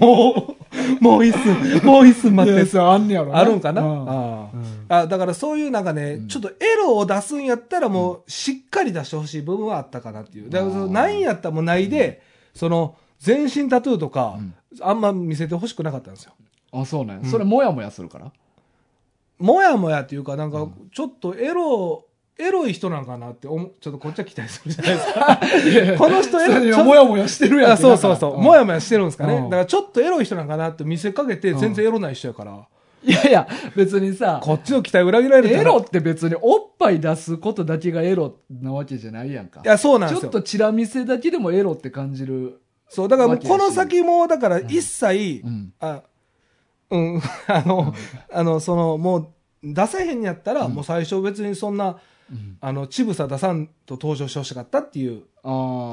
[0.00, 0.63] もう、
[1.00, 2.78] もう一寸、もう一寸待って。
[2.78, 4.48] あんねやろあるんかな、うん
[4.88, 10.50] あだからそういうなんかね、うんちょっとエロを出すんやったらもうしっかり出してほしい部分はあったかなっていう。
[10.50, 12.22] だからないんやったらもうないで、
[12.54, 16.32] その全身タトゥーとか、うんあんま見せてほしくなかったんですよ。
[16.72, 17.26] あ、そうねう。
[17.26, 18.32] んそれ、もやもやするから？
[19.38, 22.04] もやもやっていうかなんかうんちょっとエロ、
[22.36, 25.98] エロい人なんかなって思うちょっとこっちは期待するじゃないですか。
[26.04, 27.78] この人エロいもやもやしてるやん。
[27.78, 28.38] そうそうそう。
[28.38, 28.60] もや。
[28.60, 29.34] やもやしてるんですかね。
[29.34, 32.66] うんだからちょっとエロい人なんかなって見せかけて全然エロない人やから、
[33.04, 39.60] いやいや、別にさ、こっちの期待裏切られるエロって別におっぱい出すことだけがエロなわけじゃないやんか。
[39.64, 40.20] いや、そうなんですよ。
[40.22, 42.60] ちょっとチラ見せだけでもエロって感じる。
[42.88, 45.72] そう、だからもうこの先も、だから一切、うん。
[45.78, 46.02] あ、
[46.90, 47.94] うん、 あの、
[48.32, 49.28] あの、その、もう、
[49.62, 51.96] 出せへんやったら、もう最初別にそんな、うん
[52.60, 55.22] あの、ちぶさ出さんと登場してほしかったっていう。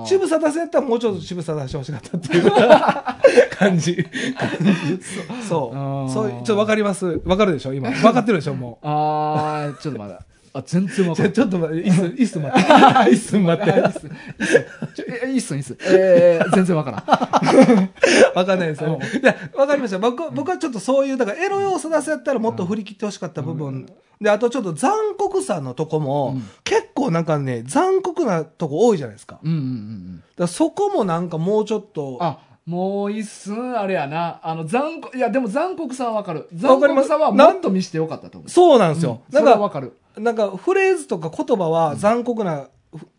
[0.07, 2.51] ちぶさ出せやったらもうちょっとちぶさ出してほしかったっていう
[3.51, 3.95] 感じ。
[4.03, 4.49] 感
[4.87, 4.99] じ
[5.47, 6.11] そう。
[6.11, 7.73] そう、ちょっとわかりますわかるでしょ？
[7.73, 7.89] 今。
[7.89, 8.53] わかってるでしょ？
[8.55, 8.87] もう。
[8.87, 10.25] ああ、ちょっとまだ。
[10.53, 11.33] あ、全然わかんない。
[11.33, 12.71] ちょっと待って、いっす、 いっす待って。
[13.11, 13.71] いっす待って。
[13.71, 15.55] あいいっす。
[15.55, 15.77] いいっす。
[15.87, 17.89] えー、 全然わからん。
[18.35, 19.05] わかんないですよね。
[19.21, 19.99] いや、わかりました。
[19.99, 23.87] 僕は僕はちょっとそういう、だからエロ要素出せやったらもっと振り切ってほしかった部分。
[24.19, 29.35] で、あとちょっと残酷さのとこも、うん結構なんかね、残酷なとこ多いじゃないですか。
[29.35, 34.39] だかうんうんうんらそこもなんかもうちょっと、あ、もう一寸あれやな。
[34.43, 36.41] あの、残酷、いや、でも残酷さはわかる。
[36.41, 38.49] わ残酷さはもっと見してよかったと思う。
[38.49, 39.21] そうなんですよ。
[39.29, 39.97] うんそれはわかる。
[40.17, 42.67] なんかフレーズとか言葉は残酷な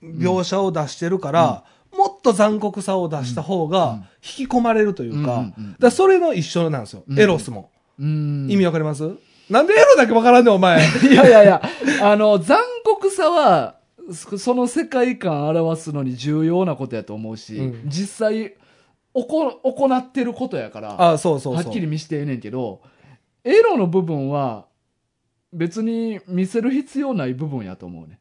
[0.02, 1.64] 描写を出してるから、
[1.96, 5.46] もっと残酷さを出した方うんが引き込まれるというか、
[5.78, 7.04] だそれの一緒なんですよ。
[7.08, 7.70] うんエロスも。
[7.98, 8.46] うん。
[8.50, 9.02] 意味わかります？
[9.50, 10.80] なんでエロだけわからんねん、お前。
[10.80, 11.62] いやいやいや、
[12.02, 13.76] あの、残酷さは、
[14.12, 18.54] そその世界観を表すのに重要なことやと思うし、うん実際、
[19.14, 21.54] おこ、行ってることやから、あ、そうそう。
[21.54, 22.80] はっきり見してええねんけど、
[23.44, 24.64] エロの部分は、
[25.52, 28.18] 別に見せる必要ない部分やと思うね。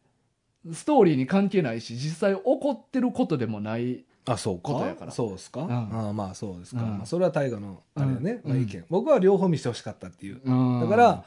[0.73, 4.03] ストーリーに関係ないし、実際起こってることでもない。
[4.25, 4.73] あ、そうか。
[4.73, 5.61] ことやからそうですか？
[5.65, 6.83] んああまあそうですか。
[6.83, 8.85] うんまあ、それは大河の、あれやね、うんまあ意見。
[8.89, 10.41] 僕は両方見せてほしかったっていう。
[10.45, 11.23] だだから、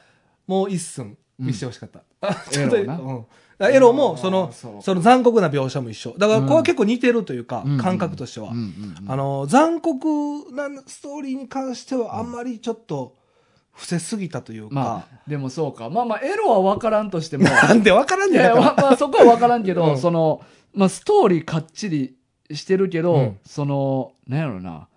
[0.46, 2.02] もう一寸見せてほしかった。
[2.20, 3.26] あ ちょっと、エロ
[3.60, 6.14] エロも、その、その残酷な描写も一緒。
[6.18, 8.52] だから、これは結構似てるというか、うん感覚としては。
[9.08, 13.16] あの、残酷なストーリーに関しては、あんまりちょっと、
[13.74, 14.74] 伏せすぎたというか。
[14.74, 15.90] まあ、でもそうか。
[15.90, 22.16] まあまあ、エロは分からんとしても、 なんでわからんねんだからまあまあ、そこは分からんけど、うんその、まあ、ストーリーかっちり
[22.50, 24.88] してるけど、うんその、なんやろな、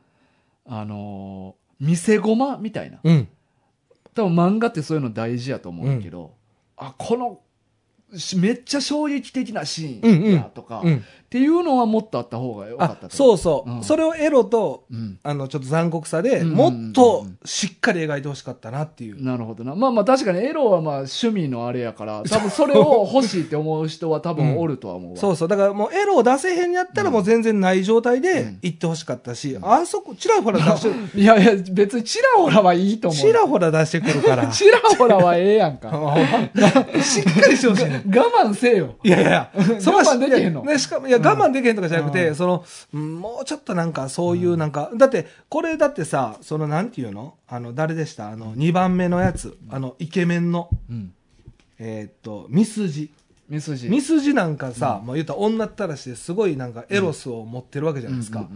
[0.65, 2.99] あのー見せごまみたいな。
[3.03, 3.27] うん。
[4.13, 6.33] 多分漫画ってそういうの大事やと思うんだけど、
[6.75, 7.39] あ、この、
[8.17, 11.03] しめっちゃ衝撃的なシーンやとか、っうん。
[11.29, 13.71] ていうのはもっとあった方がよかったそうそう。
[13.71, 15.19] うんそれをエロと、うん。
[15.23, 19.23] あの、ちょっと残酷さで、うんもっとしっかり描いてほしかったなっていう。
[19.23, 19.75] なるほどな。
[19.75, 25.17] まあまあ確かにエロはまあ趣味のあれやから、多分それを欲しいって思う人は多分おるとは思うわ。
[25.17, 25.47] そうそう。
[25.47, 33.19] だからもうエロを出せへんやったらもう全然ない状態うでん行ってほしかったし、あそこ、ちらほら出して、 いやいや、別にチラホラはいいと思う。
[33.19, 34.47] ちらほら出してくるから。
[34.47, 35.89] チラホラはええやんか。
[37.03, 38.03] しっかりしてほしいね。
[38.07, 38.95] 我慢せよ。
[39.03, 47.35] いやいや、それは我慢できへんのね、しかも、いや、我慢できへんとかじゃなくて、うんその、うんもうちょっとなんか、そういうなんか、だって、これだってさ、その、なんていうの？
[47.47, 48.29] あの、誰でした？
[48.29, 49.57] あの、2番目のやつ。
[49.69, 51.13] あの、イケメンの、うん。
[51.79, 53.11] えーっと、ミスジ。
[53.49, 53.89] ミスジ。
[53.89, 58.49] ミスジなんかさ、もう言ったら女ったらしですごいなんかエロスを持ってるわけじゃないですか。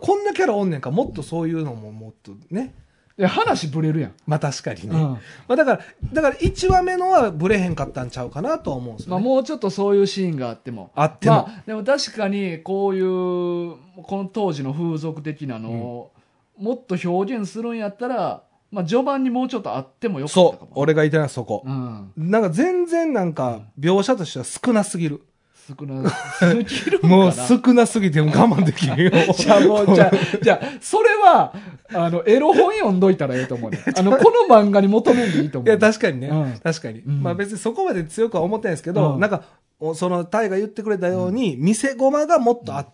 [0.00, 2.74] こんなキャラおんねんから、もっとそういうのももっとね。
[3.18, 4.14] いや、話ぶれるやん。
[4.26, 4.94] まあ確かにね。
[4.94, 5.80] うんまあだから、
[6.12, 9.10] だから1話目のはブレへんかったんちゃうかなとは思うんですよ、ね。
[9.10, 10.92] まあもうちょっとそういうシーンがあっても。
[10.94, 11.34] あっても。
[11.34, 16.12] まあ、でも確かにこういう、この当時の風俗的なのを、
[16.56, 20.68] もっと表現するんやったら、まあ序盤にもうちょっとあってもよかったそう。
[20.76, 21.64] 俺が言いたいのはそこ。
[21.66, 22.12] うん。
[22.16, 25.22] なんか全然なんか描写としては少なすぎる。
[25.68, 27.00] 少なすぎる。
[27.02, 29.10] もう少なすぎて我慢できんよ。
[29.36, 31.52] じゃあもう、じゃあ、じゃあ、それは、
[31.92, 33.78] あの、エロ本読んどいたらええと思うね。
[33.94, 35.68] あの、この漫画に求めんでいいと思う。
[35.68, 36.28] いや、確かにね。
[36.28, 37.00] うん確かに。
[37.00, 39.42] うんまあ別にそこまで強くは思ってないですけど、うんなんか、
[39.78, 42.86] おその、タイが言ってくれたように、見せ駒がもっとあ、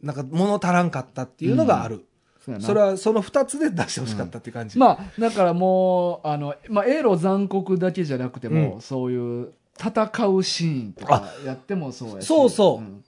[0.00, 2.06] なんか物足らんかったっていうのがある。
[2.40, 4.78] そそれはその2つで出してほしかったっていう感じ。
[4.78, 12.26] まあだからもうあの、まあ、エロ残酷だけじゃなくても、うんそういう戦うシーンとかやってもそうやし。
[12.26, 12.82] そうそう。
[12.82, 13.02] ん。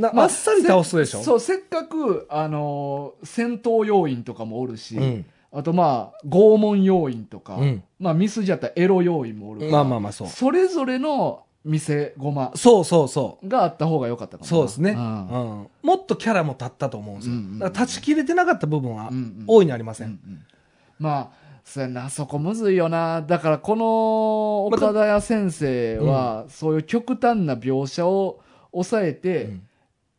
[0.00, 1.18] なまあっさり倒すでしょ？
[1.18, 5.24] せそうせっかくあの戦闘要員とかもおるし、うん。
[5.52, 7.82] あとまあ拷問要員とか、うん。
[8.00, 10.28] まあミスじゃったらエロ要員もおるから、まあまあまあそう。
[10.28, 13.48] それぞれの見せごまそうそうそう。
[13.48, 14.48] があった方が良かったかもな。
[14.48, 15.02] そうですね、ううん。
[15.02, 17.34] んもっとキャラも立ったと思うんですよ。
[17.34, 17.58] うんうんうん。
[17.60, 19.44] だから断ち切れてなかった部分はうんうん。
[19.46, 20.08] 大いにありません。
[20.08, 20.42] うんうん。
[20.98, 23.22] まあそうやなそこむずいよな。
[23.22, 28.40] だからこの岡田屋先生は、そういう極端な描写を
[28.72, 29.62] 抑えて、うん。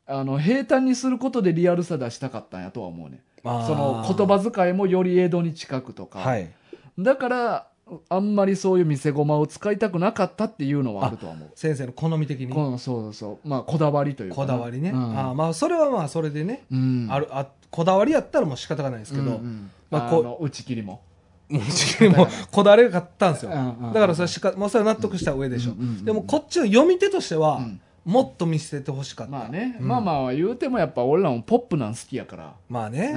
[0.08, 3.22] あの平坦にすることでリアルさ出したかったんやとは思うね。
[3.44, 6.52] その言葉遣いもより江戸に近くとか、はい。
[7.00, 7.68] だから
[8.10, 11.52] あんまりそういう見せ駒を使いたくなかったっていうのはあるとは思う。
[11.56, 12.54] 先生の好み的に？
[12.54, 13.48] そうそうそう。
[13.48, 14.92] まあこだわりというかなこだわりね。
[14.92, 15.20] うん。
[15.20, 17.08] あーまあ、それはまあ、それでね、うん。
[17.10, 19.72] ある、あ、こだわりやったらもう仕方がないですけど、うんうん。
[19.90, 21.02] まあこう打ち切りも
[21.50, 23.52] もうもこだわりが勝ったんですよ。
[23.94, 25.74] だからそれしか、もうそれは納得した上でしょ。
[26.04, 27.82] でもこっちの読み手としては、うん。
[28.06, 29.32] もっと見せてほしかった。
[29.32, 29.88] まあね、うん。
[29.88, 33.14] まあまあ言うてもやっぱ俺らもポップなん好きやから、まあね。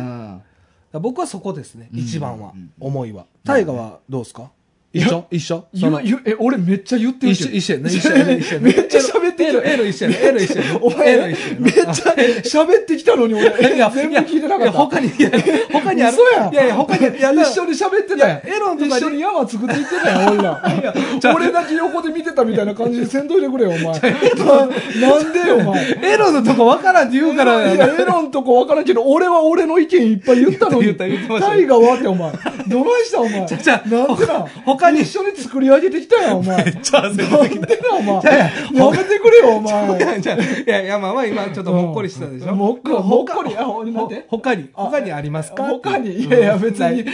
[0.92, 2.70] うん、僕はそこですね、うん一番は、うん。
[2.80, 3.26] 思いは。
[3.44, 4.50] 大河はどうですか？
[4.90, 5.26] 一緒？
[5.30, 5.66] 一緒？
[5.74, 6.00] その？
[6.00, 7.90] 言う言うえ俺めっちゃ言ってる一緒、けど一緒やね。
[7.90, 8.38] 一緒やね。
[8.38, 8.66] 一緒やね。
[8.74, 10.18] めっちゃ喋ってきた L、L 一緒やね。
[10.22, 10.78] L 一緒やね。
[10.80, 11.18] お前。
[11.58, 13.76] めっちゃ喋ってきたのに俺 全
[14.10, 15.10] 部聞いてなかったいや他に、
[15.70, 16.16] 他にある。
[16.16, 20.62] 嘘やんいやいや、他に、一緒に喋ってたやんエロのと一緒に山作っていってたやん俺ら
[21.34, 23.88] 俺だけ横で見てたみたいな感じでせんといてくれよお前な
[25.08, 30.86] なんでよお前エロのとこわからんって言うからいや、エロんとこ分からんけど、俺は俺の意見いっぱい言ったのに。
[30.86, 32.32] 言った言ってましたタイガはって、お前。
[32.68, 33.46] どないした、お前。
[33.46, 34.46] じゃあなんでな。
[34.64, 36.64] 他に一緒に作り上げてきたやん、お前。
[36.64, 38.22] めっちゃ汗なんでな、お前。
[38.24, 39.98] ややめてくれよ、お前。
[39.98, 42.54] いや、じゃあいや、いや、まあまあ今ちょっともっこりしたでしょ？
[42.54, 45.66] もっこり他もっこりあほなんで他に、他にありますか？
[45.68, 47.04] 他に、いやいや、別に。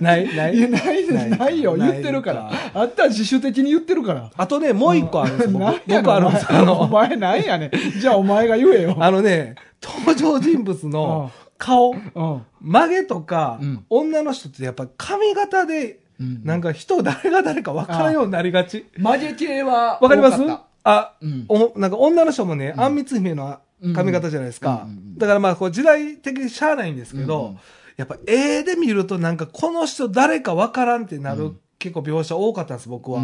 [0.00, 1.76] ないないいや、ないです、ないないよ。
[1.76, 2.52] 言ってるからか。
[2.74, 4.30] あったら自主的に言ってるから。
[4.36, 5.58] あとね、もう一個あるんですよ。
[5.58, 6.48] 僕あるんですよ。
[6.50, 7.70] あおの、前なんやねん。
[8.00, 8.96] じゃあお前が言えよ。
[8.98, 12.42] あのね、登場人物の顔、うん。
[12.60, 18.86] 曲げとかうん、女の人ってやっぱ髪型で、うんなんか人誰が誰か分からんようになりがち。
[18.96, 19.98] 曲げ系は。
[20.00, 20.42] わかります？
[20.84, 23.58] あ、うんおなんか女の人もね、うんあんみつ姫の
[23.94, 24.86] 髪型じゃないですか。
[25.18, 27.56] だからまあ、こう時代的にしゃあないんですけど
[27.96, 33.22] やっぱ絵で見るとなんかこの人誰か分からんってなるうん結構描写多かったんです、僕は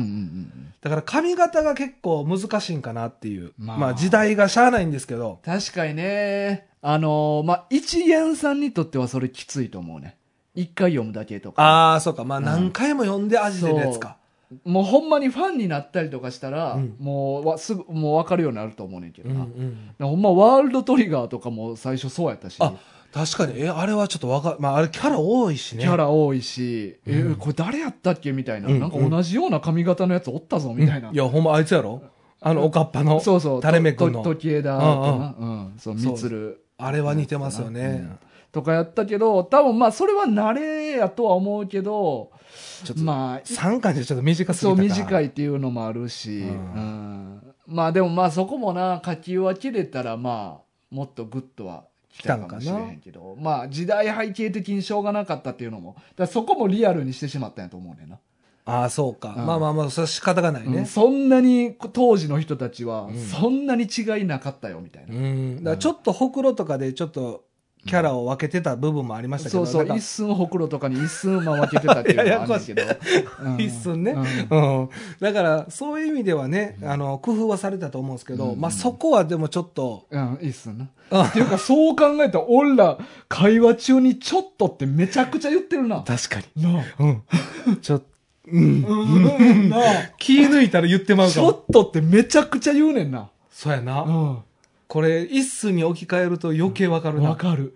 [0.82, 3.54] だから髪型が結構難しいんかなっていう。
[3.56, 5.40] まあまあ時代がしゃあないんですけど。
[5.42, 6.68] 確かにね。
[6.82, 10.16] あのーまあ、一元さんにとってはそれきついと思うね。
[10.54, 11.62] 一回読むだけとか。
[11.62, 12.24] ああ、そうか。
[12.24, 14.18] まあうん何回も読んで味出るやつか。
[14.64, 19.38] もうほんまにファンになったりとかしたら、うんもうわすぐ、もう分かるようになると思うねんけどうんう
[19.98, 20.06] な。
[20.06, 20.10] ん。
[20.10, 22.56] ほんまワールドトリガーとかも最初そうやったし。
[22.60, 22.74] あ、
[23.14, 23.62] 確かに。
[23.62, 25.84] え、あれはちょっとわかまああれキャラ多いしね。
[25.84, 31.10] キャラ多いし、えうんこれ誰やったっけみたいな、うんなんか同じような髪型のやつおったぞみたいな。
[31.10, 32.02] いや、ほんまあいつやろ？
[32.42, 33.20] あの、おかっぱの？
[33.20, 33.60] そうそう。
[33.62, 35.34] 垂れ目くんのと時枝とな。
[35.38, 35.74] うん。
[35.78, 36.64] そう、みつる。
[36.76, 38.18] あれは似てますよね。
[38.54, 42.30] うんとかやったけど、多分まあそれは慣れやとは思うけど、
[42.84, 58.18] ちょっと、まあ、3巻じゃちょっと短すぎそう短いっていうのもあるし、ううんんまあでもまあそこもな、書き分けれたらまあ、もっとグッとは来たかもしれへんけど、まあ時代背景的にしょうがなかったっていうのも、だそこもリアルにしてしまったんやと思うねんな。
[58.64, 59.34] ああ、そうか。
[59.36, 60.84] うんまあまあまあ、それは仕方がないうんね。
[60.84, 65.56] そんなに当時の人たちはうんそんなに違いなかったよみたいな、うん。
[65.56, 67.44] だからちょっとほくろとかでちょっと
[67.84, 69.66] キャラを分けてた部分もありましたけど。
[69.66, 72.82] そうそう一寸ほくろとかに一寸ま分けてたっていうのはあるけど
[73.44, 74.12] うん一寸ね、
[74.50, 74.90] うんうん。
[75.20, 80.88] だから、そういう意味ではね、あの、工夫はされたと思うんですけど、うんまあそこはでもちょっと、うん、いいっすな。
[81.10, 86.02] あっていうか、そう考えたら、俺ら、会話中にちょっとってめちゃくちゃ言ってるな。
[86.02, 86.62] 確かに。
[86.62, 86.84] なあ。
[87.00, 87.22] うん。
[87.82, 88.06] ちょっと、
[88.46, 88.62] うん。
[88.62, 89.72] うん。
[90.18, 91.52] 気抜いたら言ってまうかも。
[91.52, 93.28] ちょっとってめちゃくちゃ言うねんな。
[93.50, 94.02] そうやな。
[94.02, 94.42] う
[94.92, 97.22] これ、一寸に置き換えると余計わかるん。
[97.22, 97.30] な。
[97.30, 97.74] わかる。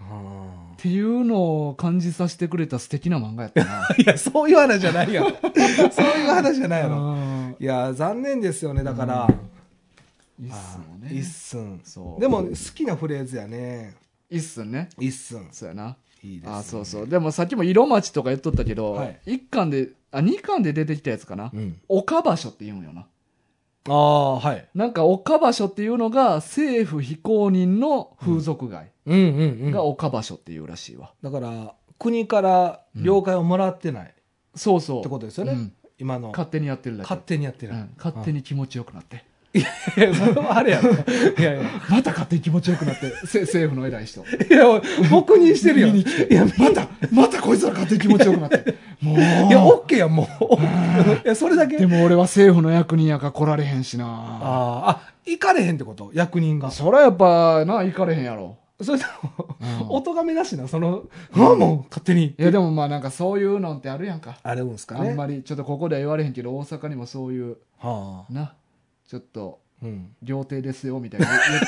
[0.00, 3.88] うんっていうのを感じさせてくれた素敵な漫画やったな。
[3.98, 5.30] いや、そういう話じゃないやろ。
[5.92, 6.96] そういう話じゃないやろ。
[6.96, 9.28] うんいや、残念ですよね、だから。
[10.40, 11.10] いいっすもんね。
[11.12, 11.82] 一寸。
[12.18, 13.94] でも、好きなフレーズやね。
[14.30, 14.88] いいっすね。
[14.98, 15.48] 一寸。
[15.50, 15.96] そうやな。
[16.22, 16.56] いいです、ね。
[16.56, 17.08] あ、そうそう。
[17.08, 21.50] でもさっきも色町とか言っとったけど、はい一巻で、あ、二巻で出てきたやつかな。
[21.52, 21.76] うん。
[21.88, 23.06] 岡場所って言うんよな。
[23.88, 24.68] ああ、はい。
[24.74, 29.70] なんか岡場所っていうのが政府非公認の風俗街うんうんうん。
[29.70, 31.12] が岡場所っていうらしいわ。
[31.22, 34.06] だから、国から了解をもらってない。
[34.06, 34.08] っ
[34.54, 35.02] そうそう。
[35.02, 35.52] てことですよね。
[35.52, 36.28] うん今の。
[36.28, 37.06] 勝手にやってるだけ。
[37.06, 37.72] 勝手にやってる。
[37.72, 39.24] うん勝手に気持ちよくなって。
[39.54, 40.92] いや、それはあれやろ。
[41.38, 41.62] いやいや。
[41.88, 44.20] また勝手に気持ちよくなって、せ政府の偉い人。
[44.20, 44.64] いや、
[45.10, 45.86] 僕認してるよ。
[45.88, 48.74] 見に来ていや、また、またこいつら勝手に気持ちよくなって。
[49.00, 49.16] もう。
[49.16, 49.20] い
[49.50, 50.26] や、オッケーやん、もう。
[51.24, 51.76] いや、それだけ。
[51.76, 56.10] でも俺は政府の役人やから来られへんしなあーあ、行かれへんってこと？
[56.14, 56.70] 役人が。
[56.70, 58.56] そらやっぱな、行かれへんやろ。
[58.80, 59.04] それで
[59.60, 62.26] うんも、お咎めなしな、その、ああ、もう勝手に。
[62.26, 64.38] いやでもまあなんかそういうのってあるやんか。
[64.42, 65.10] あるんすかね。
[65.10, 68.32] あんまり、ちょっとここでは言われへんけど、大阪にもそういう、はあ。
[68.32, 68.54] な、
[69.08, 70.16] ちょっと、うん。
[70.22, 71.26] 料亭ですよ、みたいな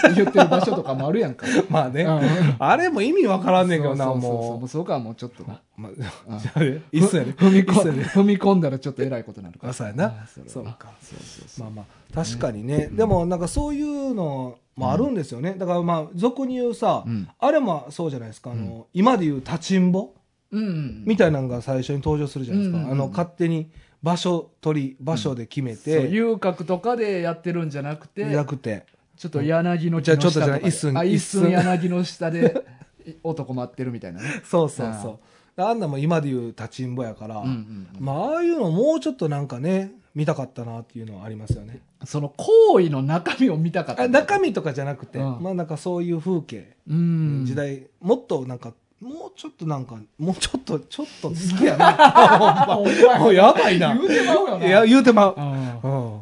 [0.09, 1.47] 言 言ってる場所とかもあるやんか。
[1.71, 2.21] まあねうん。
[2.59, 5.45] あれも意味わからんねんけどな、そうそうそうももうそこはもうちょっと。
[5.47, 5.61] ま
[6.29, 7.35] あ、いっそやね。
[7.37, 9.71] 踏み踏み込んだらちょっと偉いことになるから。
[9.71, 11.65] あそうやなあそうかそうそうそう。
[11.65, 12.89] まあまあ、確かにね。
[12.93, 15.55] でも、なんかそういうのもあるんですよね。
[15.57, 18.51] だからまあ、俗に言うさうん、あれもそうじゃないですか。
[18.51, 20.15] あの、今で言う立ちんぼ。
[20.53, 22.91] みたいなのが最初に登場するじゃないですか。
[22.91, 23.71] あの、勝手に
[24.03, 28.87] 場所取り、場所で決めて、遊郭とかでやってるんじゃなくて、なくて。
[29.17, 30.41] ちょっと柳の木じゃあちょっと。
[30.41, 32.65] じゃあ一寸あ、一一寸寸柳の下で
[33.23, 34.41] 男待ってるみたいなね。
[34.45, 35.21] そうそうそ
[35.57, 35.63] う。
[35.63, 41.81] あんなも今で言う立ちんぼやから、うんうんうんまあ、ああいうのもうちょっとなんかね、見たかったなっていうのはありますよね。
[42.05, 44.09] その行為の中身を見たかったあ。
[44.09, 47.45] 中身とかじゃなくて、うんまあなんかそういう風景、うん。
[47.45, 52.77] 時代、もっとなんか、もうちょっとなんか、もうちょっと、 ちょっと好きやな。
[52.79, 53.95] お前もうやばいな。
[53.95, 54.67] 言うてまうよな。
[54.67, 55.35] いや、言うてまう。
[55.37, 56.21] ううん。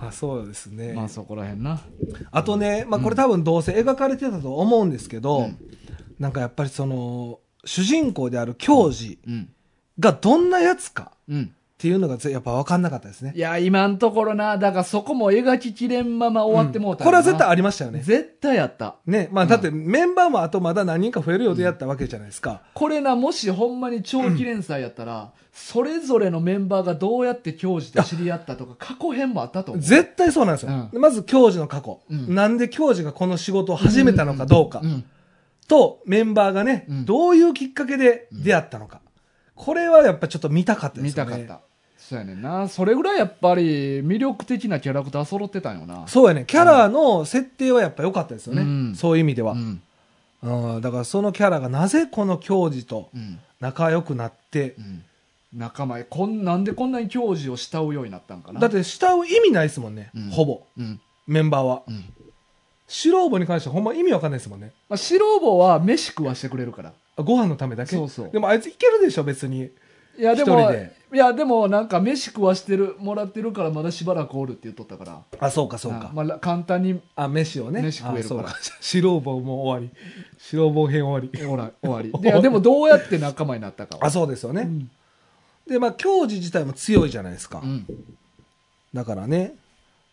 [0.00, 0.92] あそうですね。
[0.92, 0.96] ん。
[0.96, 1.80] まあそこらへんな。
[2.30, 5.58] あとね、まあこれ多分どうせ描かれてたと思うんですけど、うん
[6.18, 9.48] なんかやっぱりその、主人公である教授うん。
[10.00, 11.54] がどんなやつかうん。
[11.78, 13.38] っていうのがぜやっぱ分かんなかったですねい。
[13.38, 18.00] や、今んところな、だからそこも描ききれんまま終わってもうたこれは絶対あありましたよね。
[18.00, 18.96] 絶対やった。
[19.06, 19.28] ね。
[19.30, 22.62] まあだってメンバーもあとまだ何人か増える予定やったわけじゃないですか。
[22.74, 29.84] これな、もしほんまに長期連載やったら、それぞれのメンバーがどうやって教授と知り合ったとか、過去編もあったと思う。
[29.84, 30.88] 絶対そうなんですよ。
[30.92, 34.80] うまず教授の過去、うんなんで教授がこの仕事を始めたのかどうか。
[34.82, 35.04] うん。
[35.68, 39.00] と、メンバーがね、うんどういうきっかけで出会ったのか。
[39.54, 41.30] これはやっぱちょっと見たかったですよね。
[41.32, 41.67] 見たかった。
[42.08, 42.68] そうやねんな。
[42.68, 46.08] それぐらいやっぱり魅力的なキャラクター揃ってたんよな。
[46.08, 46.44] そうやね。
[46.46, 48.62] キャラの設定はやっぱ良かったですよね。
[48.62, 49.82] うんそういう意味では、うん。
[50.42, 50.80] うん。
[50.80, 53.38] だからそのキャラがなぜこの教授とうん。
[53.60, 55.02] 仲良くなって、うん。
[55.52, 58.60] 仲間へ、こん、なんでこんなに教授を慕うようになったんかな。
[58.60, 60.10] だって慕う意味ないですもんね。
[60.14, 60.62] うんほぼ。
[60.78, 60.98] うん。
[61.26, 61.82] メンバーは。
[61.86, 62.04] うん。
[62.86, 64.72] 白ロに関してはほんま意味わかんないですもんね。
[64.88, 66.94] まあ、白坊は飯食わしてくれるから。
[67.18, 67.94] ご飯のためだけ？
[67.96, 69.70] そうそうでもあいついけるでしょ、別に。
[70.18, 75.22] いや、でも、いや、でもなんか飯食わしてる、もらってるからまだしばらくおるって言っとったから。
[75.38, 76.10] あ、そうか、そうか。
[76.10, 77.80] あまあ、簡単にあ、飯をね。
[77.82, 78.54] 飯食えるから。
[78.80, 79.96] 白棒も終わり。
[80.38, 81.46] 白棒編終わり。
[81.46, 82.12] おら終わり。
[82.20, 84.06] でいやでもどうやって仲間になったかは。
[84.06, 84.62] あ、そうですよね。
[84.62, 84.90] うん。
[85.68, 87.60] で、まあ、教授自体も強いじゃないですか。
[87.62, 87.86] うん。
[88.92, 89.54] だからね、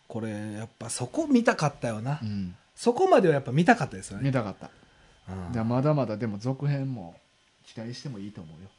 [0.06, 2.20] これ、やっぱそこ見たかったよな。
[2.22, 2.54] うん。
[2.76, 4.24] そこまではやっぱ見たかったですよね。
[4.24, 4.66] 見たかった。
[4.66, 7.16] うんじゃあまだまだでも続編も
[7.64, 8.70] 期待してもいいと思うよ。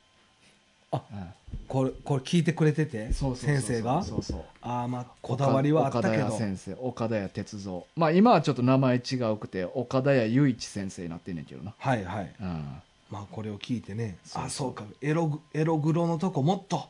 [0.91, 1.33] あうん
[1.67, 4.01] これ、これ聞いてくれてて、先生が？
[4.01, 4.41] そうそう。
[4.61, 6.39] ああ、まあ、こだわりはあったけど岡田屋。
[6.39, 7.83] 先生、岡田屋哲三。
[7.97, 11.73] まあ今はちょっと名前違うくて、岡田屋雄一先生になってんねんけどな。
[11.77, 12.33] はいはい。
[12.39, 12.65] うん。
[13.11, 14.17] まあ、これを聞いてね。
[14.33, 14.85] あ、そうか。
[15.01, 16.85] エログ、エログロのとこもっと。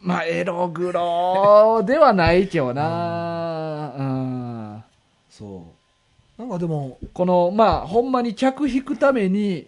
[0.00, 4.84] まあ、エログロではないけどな、うん、
[5.30, 5.66] そ
[6.38, 6.40] う。
[6.40, 9.66] なんかでも、この、まあ、ほんまに客引くために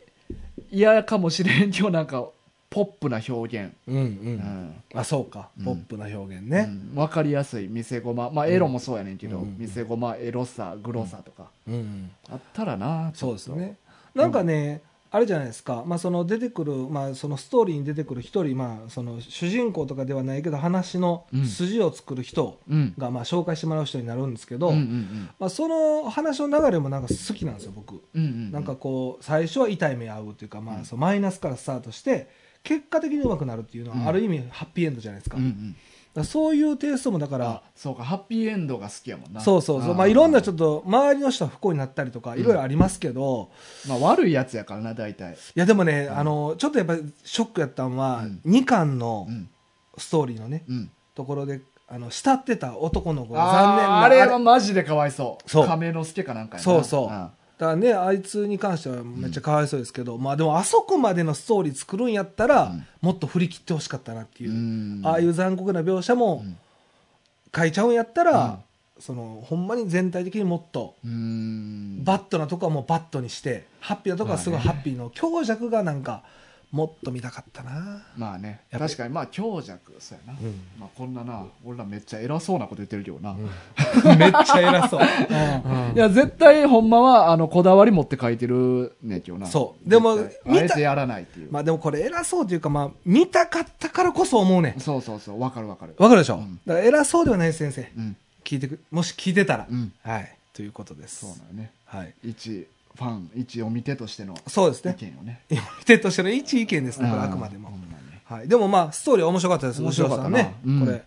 [0.71, 2.29] 嫌かもしれんけど、なんか、
[2.71, 3.73] ポップな表現。
[3.87, 3.99] うんう。
[3.99, 4.07] うん
[4.37, 4.83] ん。
[4.95, 5.49] あ、そうか。
[5.59, 6.63] うんポップな表現うね。
[6.63, 8.31] んわかりやすい見せごま。
[8.31, 11.49] まあ、エロもそうやねんけど、うん見せごま、エロさ、グロさとか。
[11.67, 12.11] うん。
[12.31, 13.77] あったらな、そうですね。
[14.15, 22.95] なんかね、あれじゃないですか、まあ、その出てくる、まあ、そのストーリーに出てくる一人、まあ、その主人公とかではないけど話の筋を作る人うん。
[22.99, 25.31] が、まあ、紹介してもらう人になるんですけど、うんうんうん。
[25.39, 28.53] まあ、その話の流れもなんか好きなんですよ僕、うんうん。
[28.53, 32.29] なんかこう最初は痛い目合うっていうか、まあ、うんそうマイナスからスタートして
[32.69, 35.75] 結果的に上手くなるっていうのうんはある意味ハッピーエンドじゃないですか,、うん
[36.17, 36.25] うん。
[36.25, 39.41] そういうテイストもだかあらそうか、ハッピーエンドが好きやもんな。
[39.41, 43.51] そうそうそうまあ、いろんなちょっっと周りの人は不幸になったりとかいろいろありますけど、
[43.87, 43.89] と。
[43.89, 45.35] まあ、悪いやつやからな、大体。
[45.35, 49.49] いやでもね、うんあのちょっとやっぱりショックやったのは、うん2巻のうん。
[49.97, 50.91] ストーリーのね、うん。
[51.15, 55.51] ところであの慕ってた男の子残念なーあれはマジでかわいそう。
[55.51, 56.65] そう亀之助かなんかやな。
[56.65, 62.87] そうそううんだからねあいつに関してはめっちゃかわいそうですけど、まあでもあそこまでのストーリー作るんやったら、うん。
[63.01, 65.03] もっと振り切ってほしかったなっていう、うん。
[65.05, 66.57] ああいう残酷な描写もうん。
[67.55, 68.61] 書いちゃうんやったら、
[69.01, 72.05] そのほんまに全体的にもっとうん。
[72.05, 76.23] バットなとこはもうバットにしてハッピーなとこはすごいハッピーの強弱がなんか
[76.71, 78.05] もっと見たかったな。
[78.17, 80.61] まあね確かにまあ強弱そうやな、うん。
[80.79, 83.35] まあこんなな俺らめっちゃ偉そうなこと言ってるけどな、
[84.17, 85.01] めっちゃ偉そう。
[85.01, 90.17] うんいや絶対ほんまはあのこだわり持って書いてるねんけどなそうでもあ
[90.49, 94.81] えてやらないっていう、まあでもこれ偉そうというか、まあ、見たかったからこそ思うねん。
[94.81, 97.91] そうそうそうわかるわかるわかるでしょ、うんだから偉そうではない先生。
[97.97, 99.67] うん聞いてく、もし聞いてたら。
[99.71, 100.35] うんはい。
[100.55, 101.21] ということです。
[101.21, 102.15] そうなのねはい。
[102.25, 102.67] 一
[102.99, 104.97] ファン一読み手としての意そうですね。
[105.01, 107.71] 見をね読み手としての一意見ですね、これあくまでも
[108.25, 108.49] はい。
[108.49, 110.57] でもまあ、ストーリーは面白かったです、面白かったね。
[110.67, 111.03] うんこれ、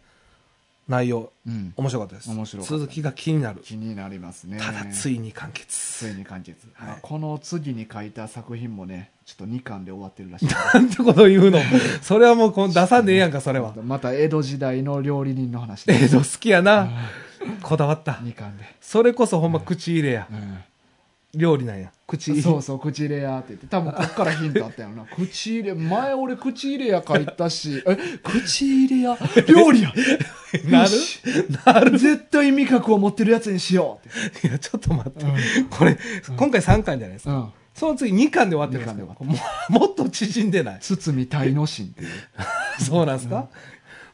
[0.87, 2.29] 内容、うん面白かったです。
[2.31, 3.61] 面白続きが気になる。
[3.61, 6.09] 気になりますねただ、ついに完つ結。
[6.09, 11.59] いに完結、はいまあこの次に書いた作品もねちょっと2巻で終わってるらしい なんてことを言うの？
[12.01, 13.73] それはもうこう出さんでええやんか、それは。
[13.83, 16.89] また江戸時代の料理人の話で江戸好きやな。
[17.61, 18.13] こだわった。
[18.13, 20.27] 2巻で、それこそほんま口入れや。
[20.31, 20.57] うん
[21.33, 21.91] 料理なんや。
[22.07, 22.31] 口。
[22.31, 22.41] 入れ。
[22.43, 23.67] そうそう口入れやって言って。
[23.67, 25.05] 多分こっからヒントあったよな。
[25.15, 27.83] 口入れ前俺口入れや書いたし。
[27.87, 29.17] え口入れや
[29.47, 29.93] 料理や？
[30.69, 30.89] なる？
[31.65, 31.97] なる？
[31.97, 33.99] 絶対味覚を持ってるやつにしよ
[34.43, 35.25] ういや、ちょっと待って。
[35.69, 35.97] これ、
[36.35, 37.31] 今回3巻じゃないですか。
[37.31, 37.51] うん。
[37.73, 40.79] その次2巻で終わってるんです二けどもっと縮んでない。
[40.81, 42.09] 堤大之進っていう。
[42.79, 43.47] そうなんですか、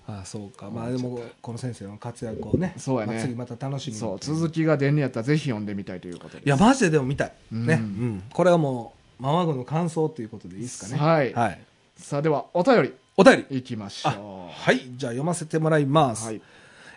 [0.07, 0.69] ああそうか。
[0.69, 2.73] まあでも、この先生の活躍をね。
[2.77, 7.33] そうやねまあ次また楽しみにそう続きが出んねやったらぜひ読んでみたいということでいや、マジででも見たい。
[7.51, 7.73] うんね。
[7.75, 8.23] うん。
[8.31, 11.01] これはもう、ママグの感想ということでいいですかね。
[11.01, 11.59] はいはい。
[11.97, 13.57] さあではお便りお便り。
[13.57, 14.81] いきましあょはい。
[14.95, 16.23] じゃあ読ませてもらいます。
[16.23, 16.41] うはい、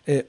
[0.07, 0.27] え、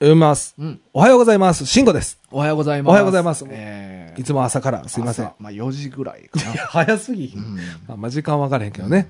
[0.00, 0.54] 読みます。
[0.58, 1.66] うん、おはようございます。
[1.66, 2.18] 慎吾です。
[2.30, 5.34] おはようございますおはようございますえーいつも朝からすいません朝。
[5.38, 7.32] まあ4時ぐらいかな 早すぎ。
[7.36, 7.56] うん
[7.86, 9.08] まあ、まあ時間分からへんけどね。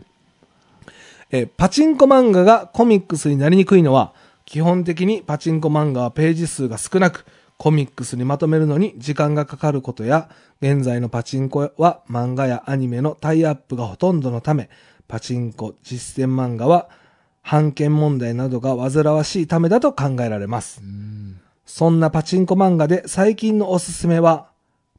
[1.30, 4.12] えーパチンコ漫画がコミックスになりにくいのは、
[4.44, 7.26] 基本的にパチンコ漫画はページ数が少なく、
[7.58, 10.30] コミックスにまとめるのに時間がかかることや、
[10.62, 14.70] 現在のパチンコは漫画やアニメのタイアップがほとんどのため、
[15.06, 16.88] パチンコ実践漫画は、
[17.42, 20.80] 版権問題などが煩わしいためだと考えられます。
[20.82, 24.48] うんそんなパチンコ漫画で最近のおすすめは、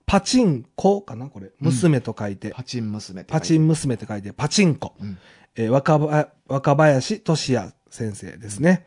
[0.06, 1.50] パチンコかなこれ。
[1.60, 4.94] 娘と書いて、パチン娘って書いてパチン娘って書いて、パチンコ。
[5.02, 5.18] うん
[5.56, 8.86] えー若ば若林俊也先生ですね、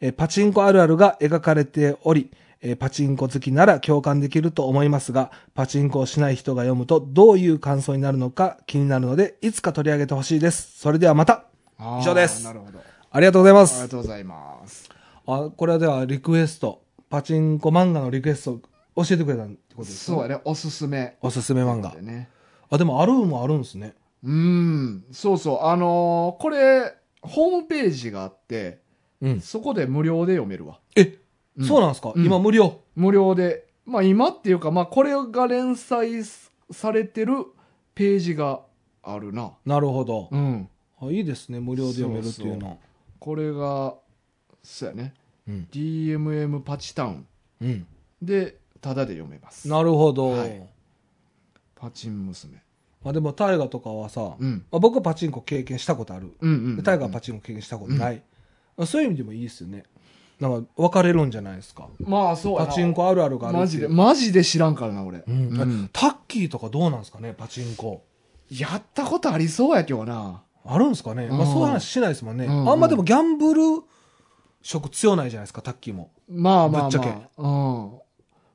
[0.00, 2.30] えーパチンコあるあるが描かれており、
[2.62, 10.78] えーパチンコ好きなら共感できると思いますが、パチンコをしない人が読むとどういう感想になるのか気になるので、いつか取り上げてほしいです。
[10.78, 11.44] それではまた。
[12.00, 12.44] 以上です。
[12.44, 12.80] なるほど。
[13.12, 13.88] ありがとうございまありすが。
[13.88, 14.88] とうございます。
[15.26, 18.60] あ、これはではリクエスト、パチンコ漫画のリクエスト
[18.96, 20.40] 教えてくれたってことですかそうやね。
[20.44, 21.16] おすすめ。
[21.22, 21.90] おすすめ漫画。
[21.94, 22.02] で。
[22.02, 22.28] ね。
[22.68, 23.94] あ、でもあるもあるんですね。
[24.22, 25.04] うん。
[25.12, 25.64] そうそう。
[25.64, 28.80] あのーこれホームページがあって
[29.20, 29.40] うん。
[29.40, 30.80] そこで無料で読めるわ。
[30.96, 31.18] え、
[31.56, 31.66] うん。
[31.66, 32.24] そうなんですか、うん。
[32.24, 32.80] 今無料？
[32.96, 33.66] 無料で。
[33.86, 36.22] まあ今っていうかまあこれが連載
[36.70, 37.34] されてる
[37.94, 38.60] ページが
[39.02, 39.52] あるな。
[39.66, 40.28] なるほど。
[40.30, 40.68] うん。
[41.02, 42.78] あいいですね、無料で読めるっていうの。
[43.18, 43.94] これが
[44.62, 45.14] そうやね。
[45.48, 45.68] うん。
[45.72, 47.26] DMM パチタウン。
[47.62, 47.86] うん。
[48.22, 49.68] でタダで読めます。
[49.68, 50.30] なるほど。
[50.30, 50.68] はい。
[51.74, 52.62] パチン娘
[53.02, 54.64] まあでも、大河とかはさ、うん。
[54.70, 56.36] まあ、僕はパチンコ経験したことある。
[56.82, 58.22] 大河はパチンコ経験したことない。
[58.76, 59.84] まあそういう意味でもいいですよね。
[60.38, 61.88] なんか、分かれるんじゃないですか。
[61.98, 65.20] まあそうパチンコあるあるがあるマジでマジで知らんからな俺、
[65.92, 68.04] タッキーとかどうなんですかね、パチンコ。
[68.50, 70.42] やったことありそうやけどな。
[70.64, 72.46] あるんですかね、まあうんそういう話しないですもんね。
[72.46, 72.70] うん。
[72.70, 73.62] あんまでもギャンブル
[74.62, 76.10] 色強ないじゃないですか、タッキーも。
[76.28, 76.88] まあまあまあ。
[76.88, 77.08] ぶっちゃけ。
[77.38, 77.90] うん。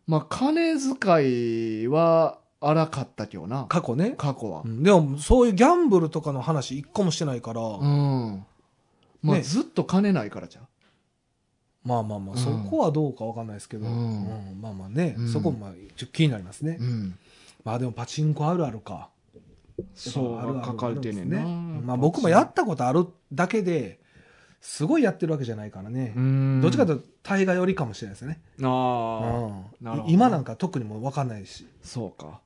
[0.08, 3.66] まあ金遣いは荒かったけどな。
[3.66, 4.16] 過去ね。
[4.18, 4.64] 過去は。
[4.66, 4.84] うん。
[4.84, 8.46] でも、そういうギャンブルとかの話一個もしてないから、うん。
[9.22, 9.44] まあ、ね。
[9.44, 10.68] ずっと金ないからじゃん。
[11.84, 12.42] まあまあまあ、うん。
[12.42, 13.94] そこはどうかわかんないですけど、うん。
[13.94, 14.62] うん。
[14.62, 15.30] まあまあね、うん。
[15.30, 16.78] そこもまあちょっと気になりますね。
[16.80, 17.18] うん。
[17.64, 19.10] まあでもパチンコあるあるか。
[19.94, 21.42] そうあるある書かれてんねんな、
[21.82, 24.00] まあ僕もやったことあるだけで、
[24.62, 26.14] すごいやってるわけじゃないからね。
[26.16, 26.62] うん。
[26.62, 28.40] どっちかというと大河寄りかもしれないですね。
[28.64, 29.66] ああ、うん。
[29.82, 30.14] なるほど。
[30.14, 31.68] 今なんか特にもう分かんないし。
[31.84, 32.40] そうか、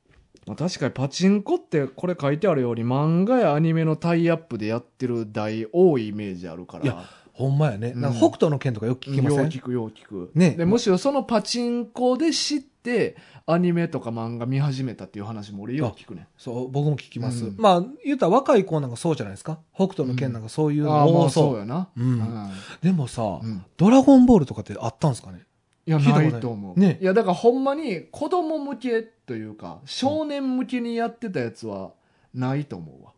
[0.49, 6.83] まあ、確かにパチンコってこれ書いてあるように漫画やアニメのタイアップでやってる台多いイメージあるから。
[6.85, 7.93] いやほんまやね。
[7.95, 8.01] うん。
[8.01, 9.39] なんか北斗の拳とかよく聞きません？
[9.39, 10.55] よう聞くよう聞く、ね。
[10.57, 17.45] でむしろそのパチンコで知ってアニメとか漫画見始めたっていう話も俺よう聞くねそう、僕も聞きます。
[17.45, 17.55] うん。
[17.57, 19.59] まあ、言うたら若い子なんかそうじゃないですか？
[19.75, 21.51] 北斗の拳なんかそういうの多そう。
[21.51, 21.89] そうやな。
[21.95, 22.49] うん。
[22.81, 23.63] でもさ、うん。
[23.77, 25.43] ドラゴンボールとかってあったんですかね？
[25.89, 26.29] いやなない？
[26.29, 31.91] いと思う、ねいやだからほんまに子供向けというか少年向けにやってたやつは
[32.33, 33.11] ないと思うわ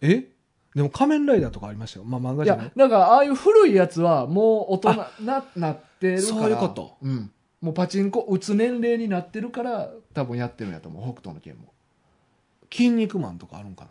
[0.00, 0.28] え？
[0.74, 2.04] でも仮面ライダーとかありましたよ。
[2.04, 2.66] まあ漫画いじゃない？
[2.66, 4.94] やだからああいう古いやつはもう大人
[5.24, 7.30] ななってるからそういうことうん、
[7.60, 11.72] もうパチンコ打つ年齢になってるから多分やってるんやと思う北斗の拳も
[12.70, 13.90] 筋肉マンとかあるんかな？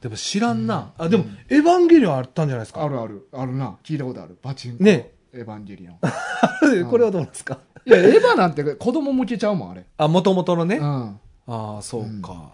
[0.00, 0.92] でも知らんな。
[0.96, 2.84] あ、でも、エヴァンゲリオンあったんじゃないですか？
[2.84, 3.28] あるある。
[3.32, 3.78] あるな。
[3.82, 4.38] 聞いたことある。
[4.40, 4.84] パチンコ。
[4.84, 5.98] ねエヴァンゲリオン。
[6.90, 7.58] これはどうですか？
[7.86, 9.84] いや、エヴァなんて子供向けちゃうもん、あれ。
[9.96, 10.76] あ、もともとのね？
[10.76, 10.84] うん。
[11.46, 12.52] ああ、そうか。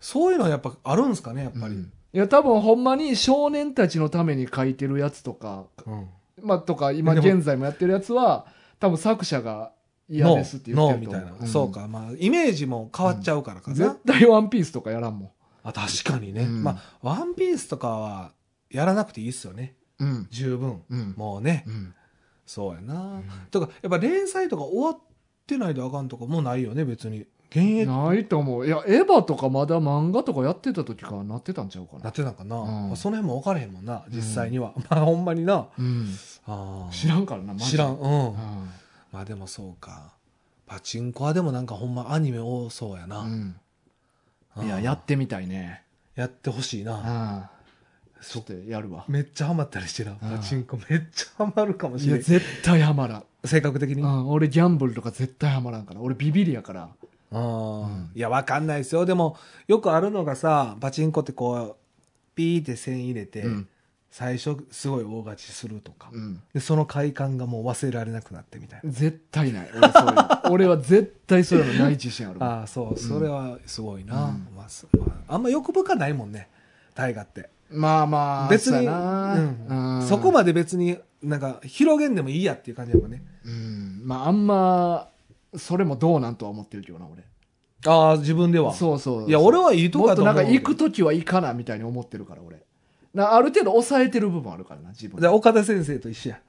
[0.00, 1.74] そういうのはやっぱあるんですかね、やっぱり。
[1.74, 6.08] うんいや、多分ほんまに少年たちのために書いてるやつとか、うん
[6.42, 8.46] まあ、とか、今現在もやってるやつは、
[8.80, 9.70] 多分作者が
[10.08, 11.32] 嫌ノですってー、言ってるみたいな。
[11.44, 11.70] んそう。
[11.70, 11.86] か。
[11.86, 13.76] まあ、イメージも変わっちゃうからかな。
[13.76, 16.42] 絶対ワンピースとかやらんもあ、確かにね。
[16.42, 18.32] うんまあ、ワンピースとかは、
[18.72, 19.76] やらなくていいっすよね。
[20.30, 20.82] 十分。
[20.90, 21.14] うん。
[21.16, 21.64] もうね。
[21.66, 21.94] うん。
[22.46, 23.22] そうやな。
[23.50, 24.98] とか、やっぱ連載とか終わっ
[25.46, 27.26] てないとあかんとかもうないよね、別に。
[27.50, 28.66] 現役ないと思う。
[28.66, 32.10] いや、エヴァとかまだ漫画とかやってた時からなってたんちゃうかなな。
[32.10, 32.56] ってたんかな。
[32.56, 34.72] うんまあその辺も分かれへんもんな、実際には。
[34.88, 35.66] まあ、ほんまにな。
[35.76, 36.14] うん。
[36.46, 37.98] あー知らんからな、知らん。。
[37.98, 38.28] うん。
[38.28, 38.34] う
[39.12, 40.12] まあでもそうか。
[40.66, 43.26] パチンコはでもなんかほんまアニメ多そうやな。
[44.62, 45.82] いや、やってみたいね。
[46.14, 47.50] やってほしいな。
[48.22, 49.04] ちょっとやるわ。
[49.08, 50.12] めっちゃハマったりしてな。
[50.12, 52.22] うんパチンコめっちゃハマるかもしいや、れん。
[52.22, 53.24] 絶対ハマらん。
[53.44, 54.02] 性格的に？
[54.02, 54.30] あうん。
[54.30, 56.00] 俺ギャンブルとか絶対ハマらんから。
[56.00, 56.88] 俺ビビりやから。
[57.32, 59.06] あー、うんいや、わかんないですよ。
[59.06, 59.36] でも、
[59.68, 61.76] よくあるのがさ、パチンコってこう、
[62.34, 63.68] ピーって線入れて、うん。
[64.10, 66.10] 最初すごい大勝ちするとか。
[66.12, 66.42] うん。
[66.52, 68.90] で、その快感がもう忘れられなくなってみたいな。
[68.90, 69.70] 絶対ない。
[69.72, 72.42] 俺そういうの 俺は絶対そういうのない自信ある。
[72.42, 74.24] ああ、そう、それはすごいな。
[74.24, 76.48] うんまあすまあ、あんま欲深ないもんね、
[76.96, 77.48] 大河って。
[77.70, 83.22] まあまあ、別に、そうんそこまで別になんか広げんでもいいやっていう感じだもんね。
[83.44, 84.02] うん。
[84.04, 85.08] まああんま、
[85.56, 87.22] それもどうなんとは思ってるけどな、俺。
[87.86, 88.74] ああ、自分では。
[88.74, 89.28] そうそう。
[89.28, 90.34] いや、俺はいいとこだと思う。
[90.34, 92.62] となんか行くときは行かなみたいに思ってるから、俺。
[93.14, 95.28] なある程度抑えてる部分あるからな、自分で。
[95.28, 96.40] 岡田先生と一緒や。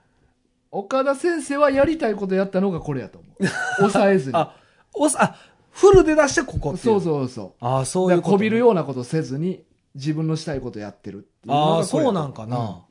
[0.72, 3.48] 岡田先生はやりたいことやったのがこれやと思う。
[3.78, 4.38] 抑えずに。
[4.38, 4.56] あ、
[4.94, 5.36] おさ、あ、
[5.72, 6.80] フルで出してここって。
[6.80, 7.66] そうそうそう。
[7.66, 9.64] ああ、そういうこびるようなことせずに、
[9.96, 12.56] 自分のしたいことやってるってああ、そうなんかな。
[12.58, 12.84] だか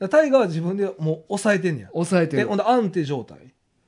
[0.00, 1.88] らタイガーは自分でもう抑えてんねや。
[1.88, 2.58] え、抑えてるほん。
[2.58, 3.38] と安定状態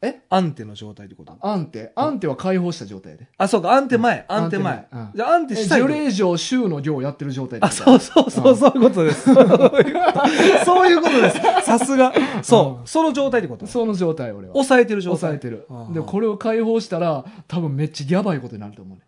[0.02, 0.20] え？
[0.28, 1.34] アンテの状態ってこと？
[1.40, 3.26] アンテアンテは解放した状態で。
[3.38, 4.26] あ、そうか、アンテ前。
[4.28, 4.86] アンテ前。
[4.92, 5.88] うんじゃあ、アンテえしたいと？
[5.88, 9.32] 除霊場週の行やってる状態であ、そうそうそう、うんそういうことです。
[9.32, 11.40] そういうことです。
[11.62, 12.12] さすが。
[12.42, 12.84] そうう。
[12.84, 13.66] んその状態ってこと？
[13.66, 14.52] その状態、俺は。
[14.52, 15.18] 抑えてる状態。
[15.20, 19.03] 抑えてるで、これを解放したら、多分めっちゃやばいことになると思うね。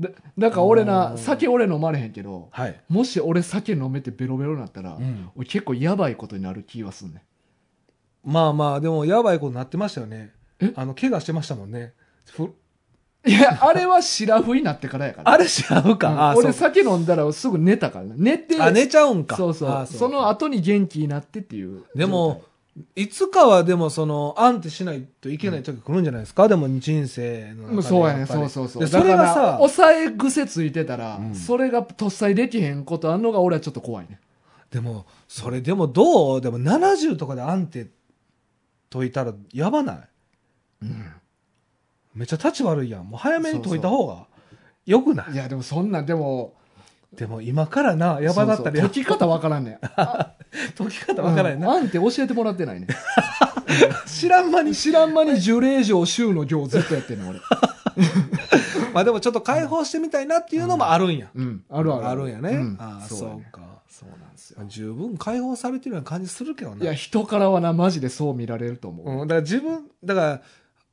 [0.00, 2.80] だだから俺あな、ー酒俺飲まれへんけど、はい。
[2.88, 7.22] もし俺酒飲めてベロベロになったら、うん俺結構やばいことになる気はすんね
[8.24, 10.72] まあまあ、でも、やばいことになってましたよねえ？
[10.76, 11.94] あの、怪我してましたもんね。
[13.26, 15.30] いや、あれはシラフになってからやから。
[15.30, 18.14] あれ知らううん俺酒飲んだらすぐ寝たからね。
[18.16, 19.36] 寝て、あ、寝ちゃうんか。
[19.36, 21.84] そうそうあその後に元気になってっていう。
[21.94, 22.42] でも、
[22.94, 28.82] いつかはでもその、アンテしないといけない時来るんじゃないですか、でも人生の中でそうやね、そうそうそう。
[28.82, 31.34] でそれがさ、抑え癖ついてたら、うん。
[31.34, 34.20] それがとっさにできへんことあんのが俺はちょっと怖いね。
[34.70, 36.40] でも、それでもどう？
[36.40, 37.88] でも70とかでアンテ
[38.88, 39.98] 解いたらやばない？
[42.14, 43.08] めっちゃ立ち悪いやん。
[43.08, 44.26] もう早めに解いた方が
[44.86, 45.32] よくない？
[45.32, 46.54] いや、でもそんなん、でも、
[47.14, 49.78] でも今からな、やばだったら解き方わからんねん。
[49.82, 50.32] あ
[50.78, 51.68] 解き方わからんな。
[51.68, 52.86] うんあんって教えてもらってないね。
[54.06, 54.74] 知らん間に。
[54.74, 57.40] 知らん間に呪霊城週の行ずっとやってんの、俺。
[58.94, 61.28] まあでもちょっと解放してみたいなっていうのもあるんや。
[61.34, 61.64] うん。
[61.68, 62.08] あるある。
[62.08, 62.50] あるんやね。
[62.50, 63.60] うんああ、そうか。
[63.88, 64.64] そうなんですよ。
[64.66, 66.82] 十分解放されてるような感じするけどな。
[66.82, 69.22] いや、人からはな、マジでそう見られると思う。
[69.22, 70.42] うん、だから自分、だから、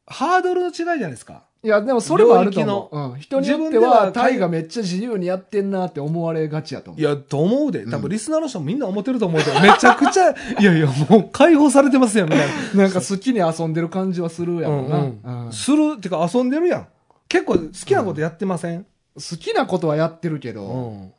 [0.08, 1.47] ハードルの違いじゃないですか。
[1.64, 2.96] いや、でもそれもあると思う。
[2.96, 3.20] 領うん。
[3.20, 7.02] 人によって自分ではは、タイがめっちゃ自由にやってんなって思われがちやと思う。
[7.02, 7.80] いや、と思うで。
[7.86, 12.84] 多うん分リスナーの人もみんな思ってると思うけど、めちゃくちゃ、いやいや、もう解放されてますよ、みたいな。
[12.84, 14.98] なんか好きに遊んでる感じはするやろな。
[15.00, 16.88] うんうんうんする、ってか遊んでるやん。
[17.28, 18.86] 結構好きなことやってません、
[19.16, 21.12] 好きなことはやってるけうど、ん、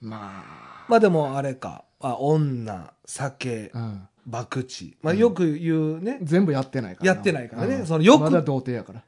[0.00, 0.44] ま
[0.88, 1.84] まあでもあれか。
[2.00, 4.08] あ女、酒あ、、うん。
[4.30, 4.96] 博打。
[5.02, 6.18] まあよく言うね。
[6.22, 9.02] 全部やってないからやってないからねうんそのよくまだ童貞やから。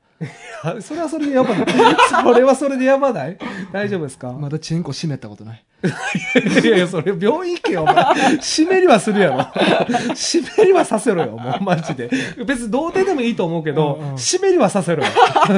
[0.81, 1.67] それはそれでやばない。
[2.25, 3.37] それはそれでやばない？
[3.73, 5.65] 大丈夫ですか、まだチンコ閉めたことない。
[6.65, 8.41] いやいや、それ病院行けよ、お前。
[8.41, 10.15] 湿りはするやろ。
[10.15, 12.09] 湿りはさせろよ、もうマジで。
[12.47, 15.11] 別に童貞でもいいと思うけど、うんうん湿りはさせろよ。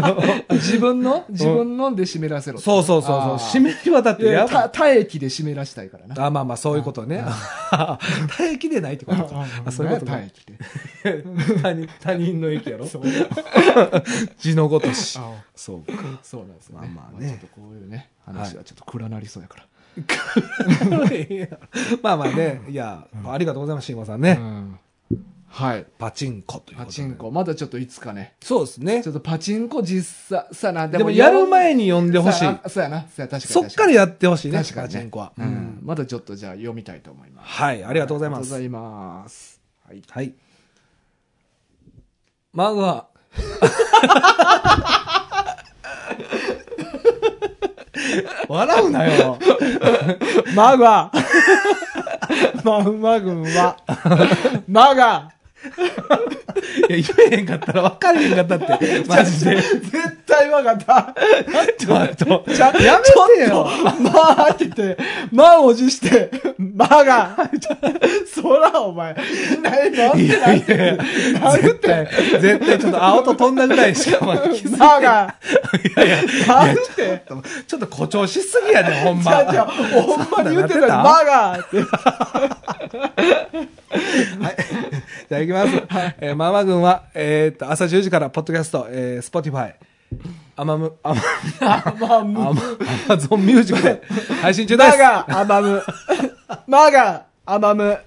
[0.50, 1.24] 自分の？
[1.28, 2.58] 自分ので湿らせろ。
[2.58, 3.38] そうそうそうそう。
[3.38, 6.26] 湿りはだっていや体液で湿らしたいからな。
[6.26, 7.24] あ、まあまあ、そういうことね。
[8.36, 9.46] 体液でないってことか。
[9.64, 10.30] あそういうことね。
[11.04, 11.22] 体液
[11.54, 11.62] で。
[11.62, 12.86] 他人他人の液やろ？
[14.38, 15.18] 字のごとし。
[15.20, 16.02] あそうか。
[16.22, 16.90] そうなんですよね。
[16.94, 19.64] まあまあねちょっとこういうね、話はちょっと暗なりそうやから。
[22.02, 24.36] まあまあね、いや、ありがとうございます、慎吾さんね。
[24.40, 24.78] うん
[25.50, 25.86] はい。
[25.98, 26.78] パチンコという。
[26.78, 27.30] パチンコ。
[27.30, 28.34] まだちょっといつかね。
[28.40, 29.10] そうですねちょ。
[29.10, 32.58] っとパチンコ実際、さな、でもやる前にに読んでほしい。
[32.68, 33.40] そうやなそうや確かに。
[33.40, 35.32] そっからやってほしいね、確かにねパチンコは。
[35.36, 35.78] ううんん。
[35.82, 37.48] まだちょっとじゃあ読みたいと思います。
[37.48, 38.54] はい、ありがとうございます。
[38.54, 39.60] ありがとうございます。
[39.88, 40.02] はい。
[40.08, 40.34] はい。
[42.52, 43.08] マグは、
[48.48, 49.38] 笑うなよ。
[50.54, 51.10] マグは、
[52.64, 53.76] マグマグは、
[54.68, 55.32] マガ
[56.88, 59.56] いや、言えへんかったら分かれへんかったって、 マジで。
[59.56, 61.14] 絶対わかった。
[61.78, 63.68] ちょっと、ちゃ、やめてよ。
[64.00, 64.96] まあって言って、
[65.32, 67.36] 満を持して、まが。
[68.32, 69.14] そら、お前。
[69.14, 69.20] な
[71.56, 72.08] 絶対、
[72.40, 75.34] 絶対ちょっと青と飛んだぐらいしかまだ気づいてまが。
[75.96, 77.22] いやいや、なんて。
[77.66, 79.32] ちょっと誇張しすぎやねん、ほんま。
[79.32, 81.02] ほんまに言ってた？
[81.02, 81.78] まがって。
[83.90, 86.14] じゃあ行きます。
[86.20, 89.74] えーママ軍は、えーっと、朝10時から、ポッドキャスト、えー、スポティファイ、
[90.56, 91.20] アマム、アマ、
[91.60, 92.54] まあ、むアマ、ア
[93.08, 94.02] マゾンミュージックで
[94.40, 94.84] 配信中で。
[94.84, 95.82] ますが、あまむ。
[96.66, 97.98] まが、あまむ。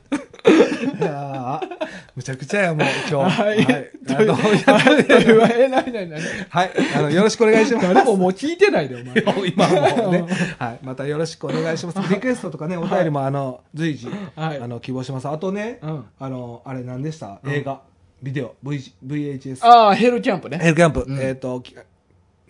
[0.43, 3.41] いやーむちゃくちゃや、もう、今日。
[3.41, 3.65] はい。
[4.09, 5.05] あのはい。
[5.05, 6.71] というわけでえ、なになになにはい。
[6.95, 7.87] あの、よろしくお願いします。
[7.93, 9.47] 誰ももう聞いてないで、お前。
[9.47, 10.25] 今はもうね。
[10.59, 10.79] はい。
[10.83, 12.13] またよろしくお願いします。
[12.13, 15.27] リクエストとかね、お便りも、あの、随時、はいあの、希望します。
[15.27, 17.39] あとね、うんあの、あれ何でした？
[17.47, 17.81] 映画、
[18.21, 19.65] ビデオ、v、VHS。
[19.65, 20.57] ああ、ヘルキャンプね。
[20.59, 21.75] ヘルキャンプ、うんえっ、と、き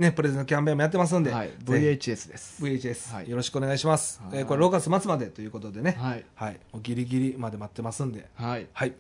[0.01, 1.49] ね、プレゼントキャンペーンもやってますんで、はい。
[1.49, 2.57] ぜ VHS です。
[2.65, 4.19] ひ VHS、はいよろしくお願いします。
[4.23, 6.25] はいえーこれ6月末までということでね、はい。
[6.35, 6.59] はい。
[6.81, 8.67] ギリギリまで待ってますんで、はい。
[8.73, 8.93] はい。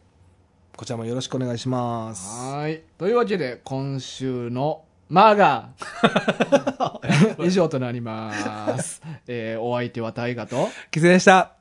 [0.77, 2.29] こちらもよろしくお願いします。
[2.53, 2.83] はい。
[2.97, 5.69] というわけで、今週のマガ
[7.43, 9.01] 以上となります。
[9.27, 11.53] えー、お相手は大河と、キツネでした。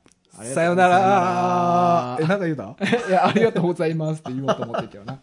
[0.54, 2.18] さようなら。
[2.20, 2.76] え、なんか言うた？
[3.08, 5.20] いや、ありがとうございますって言おうと思ってたよな。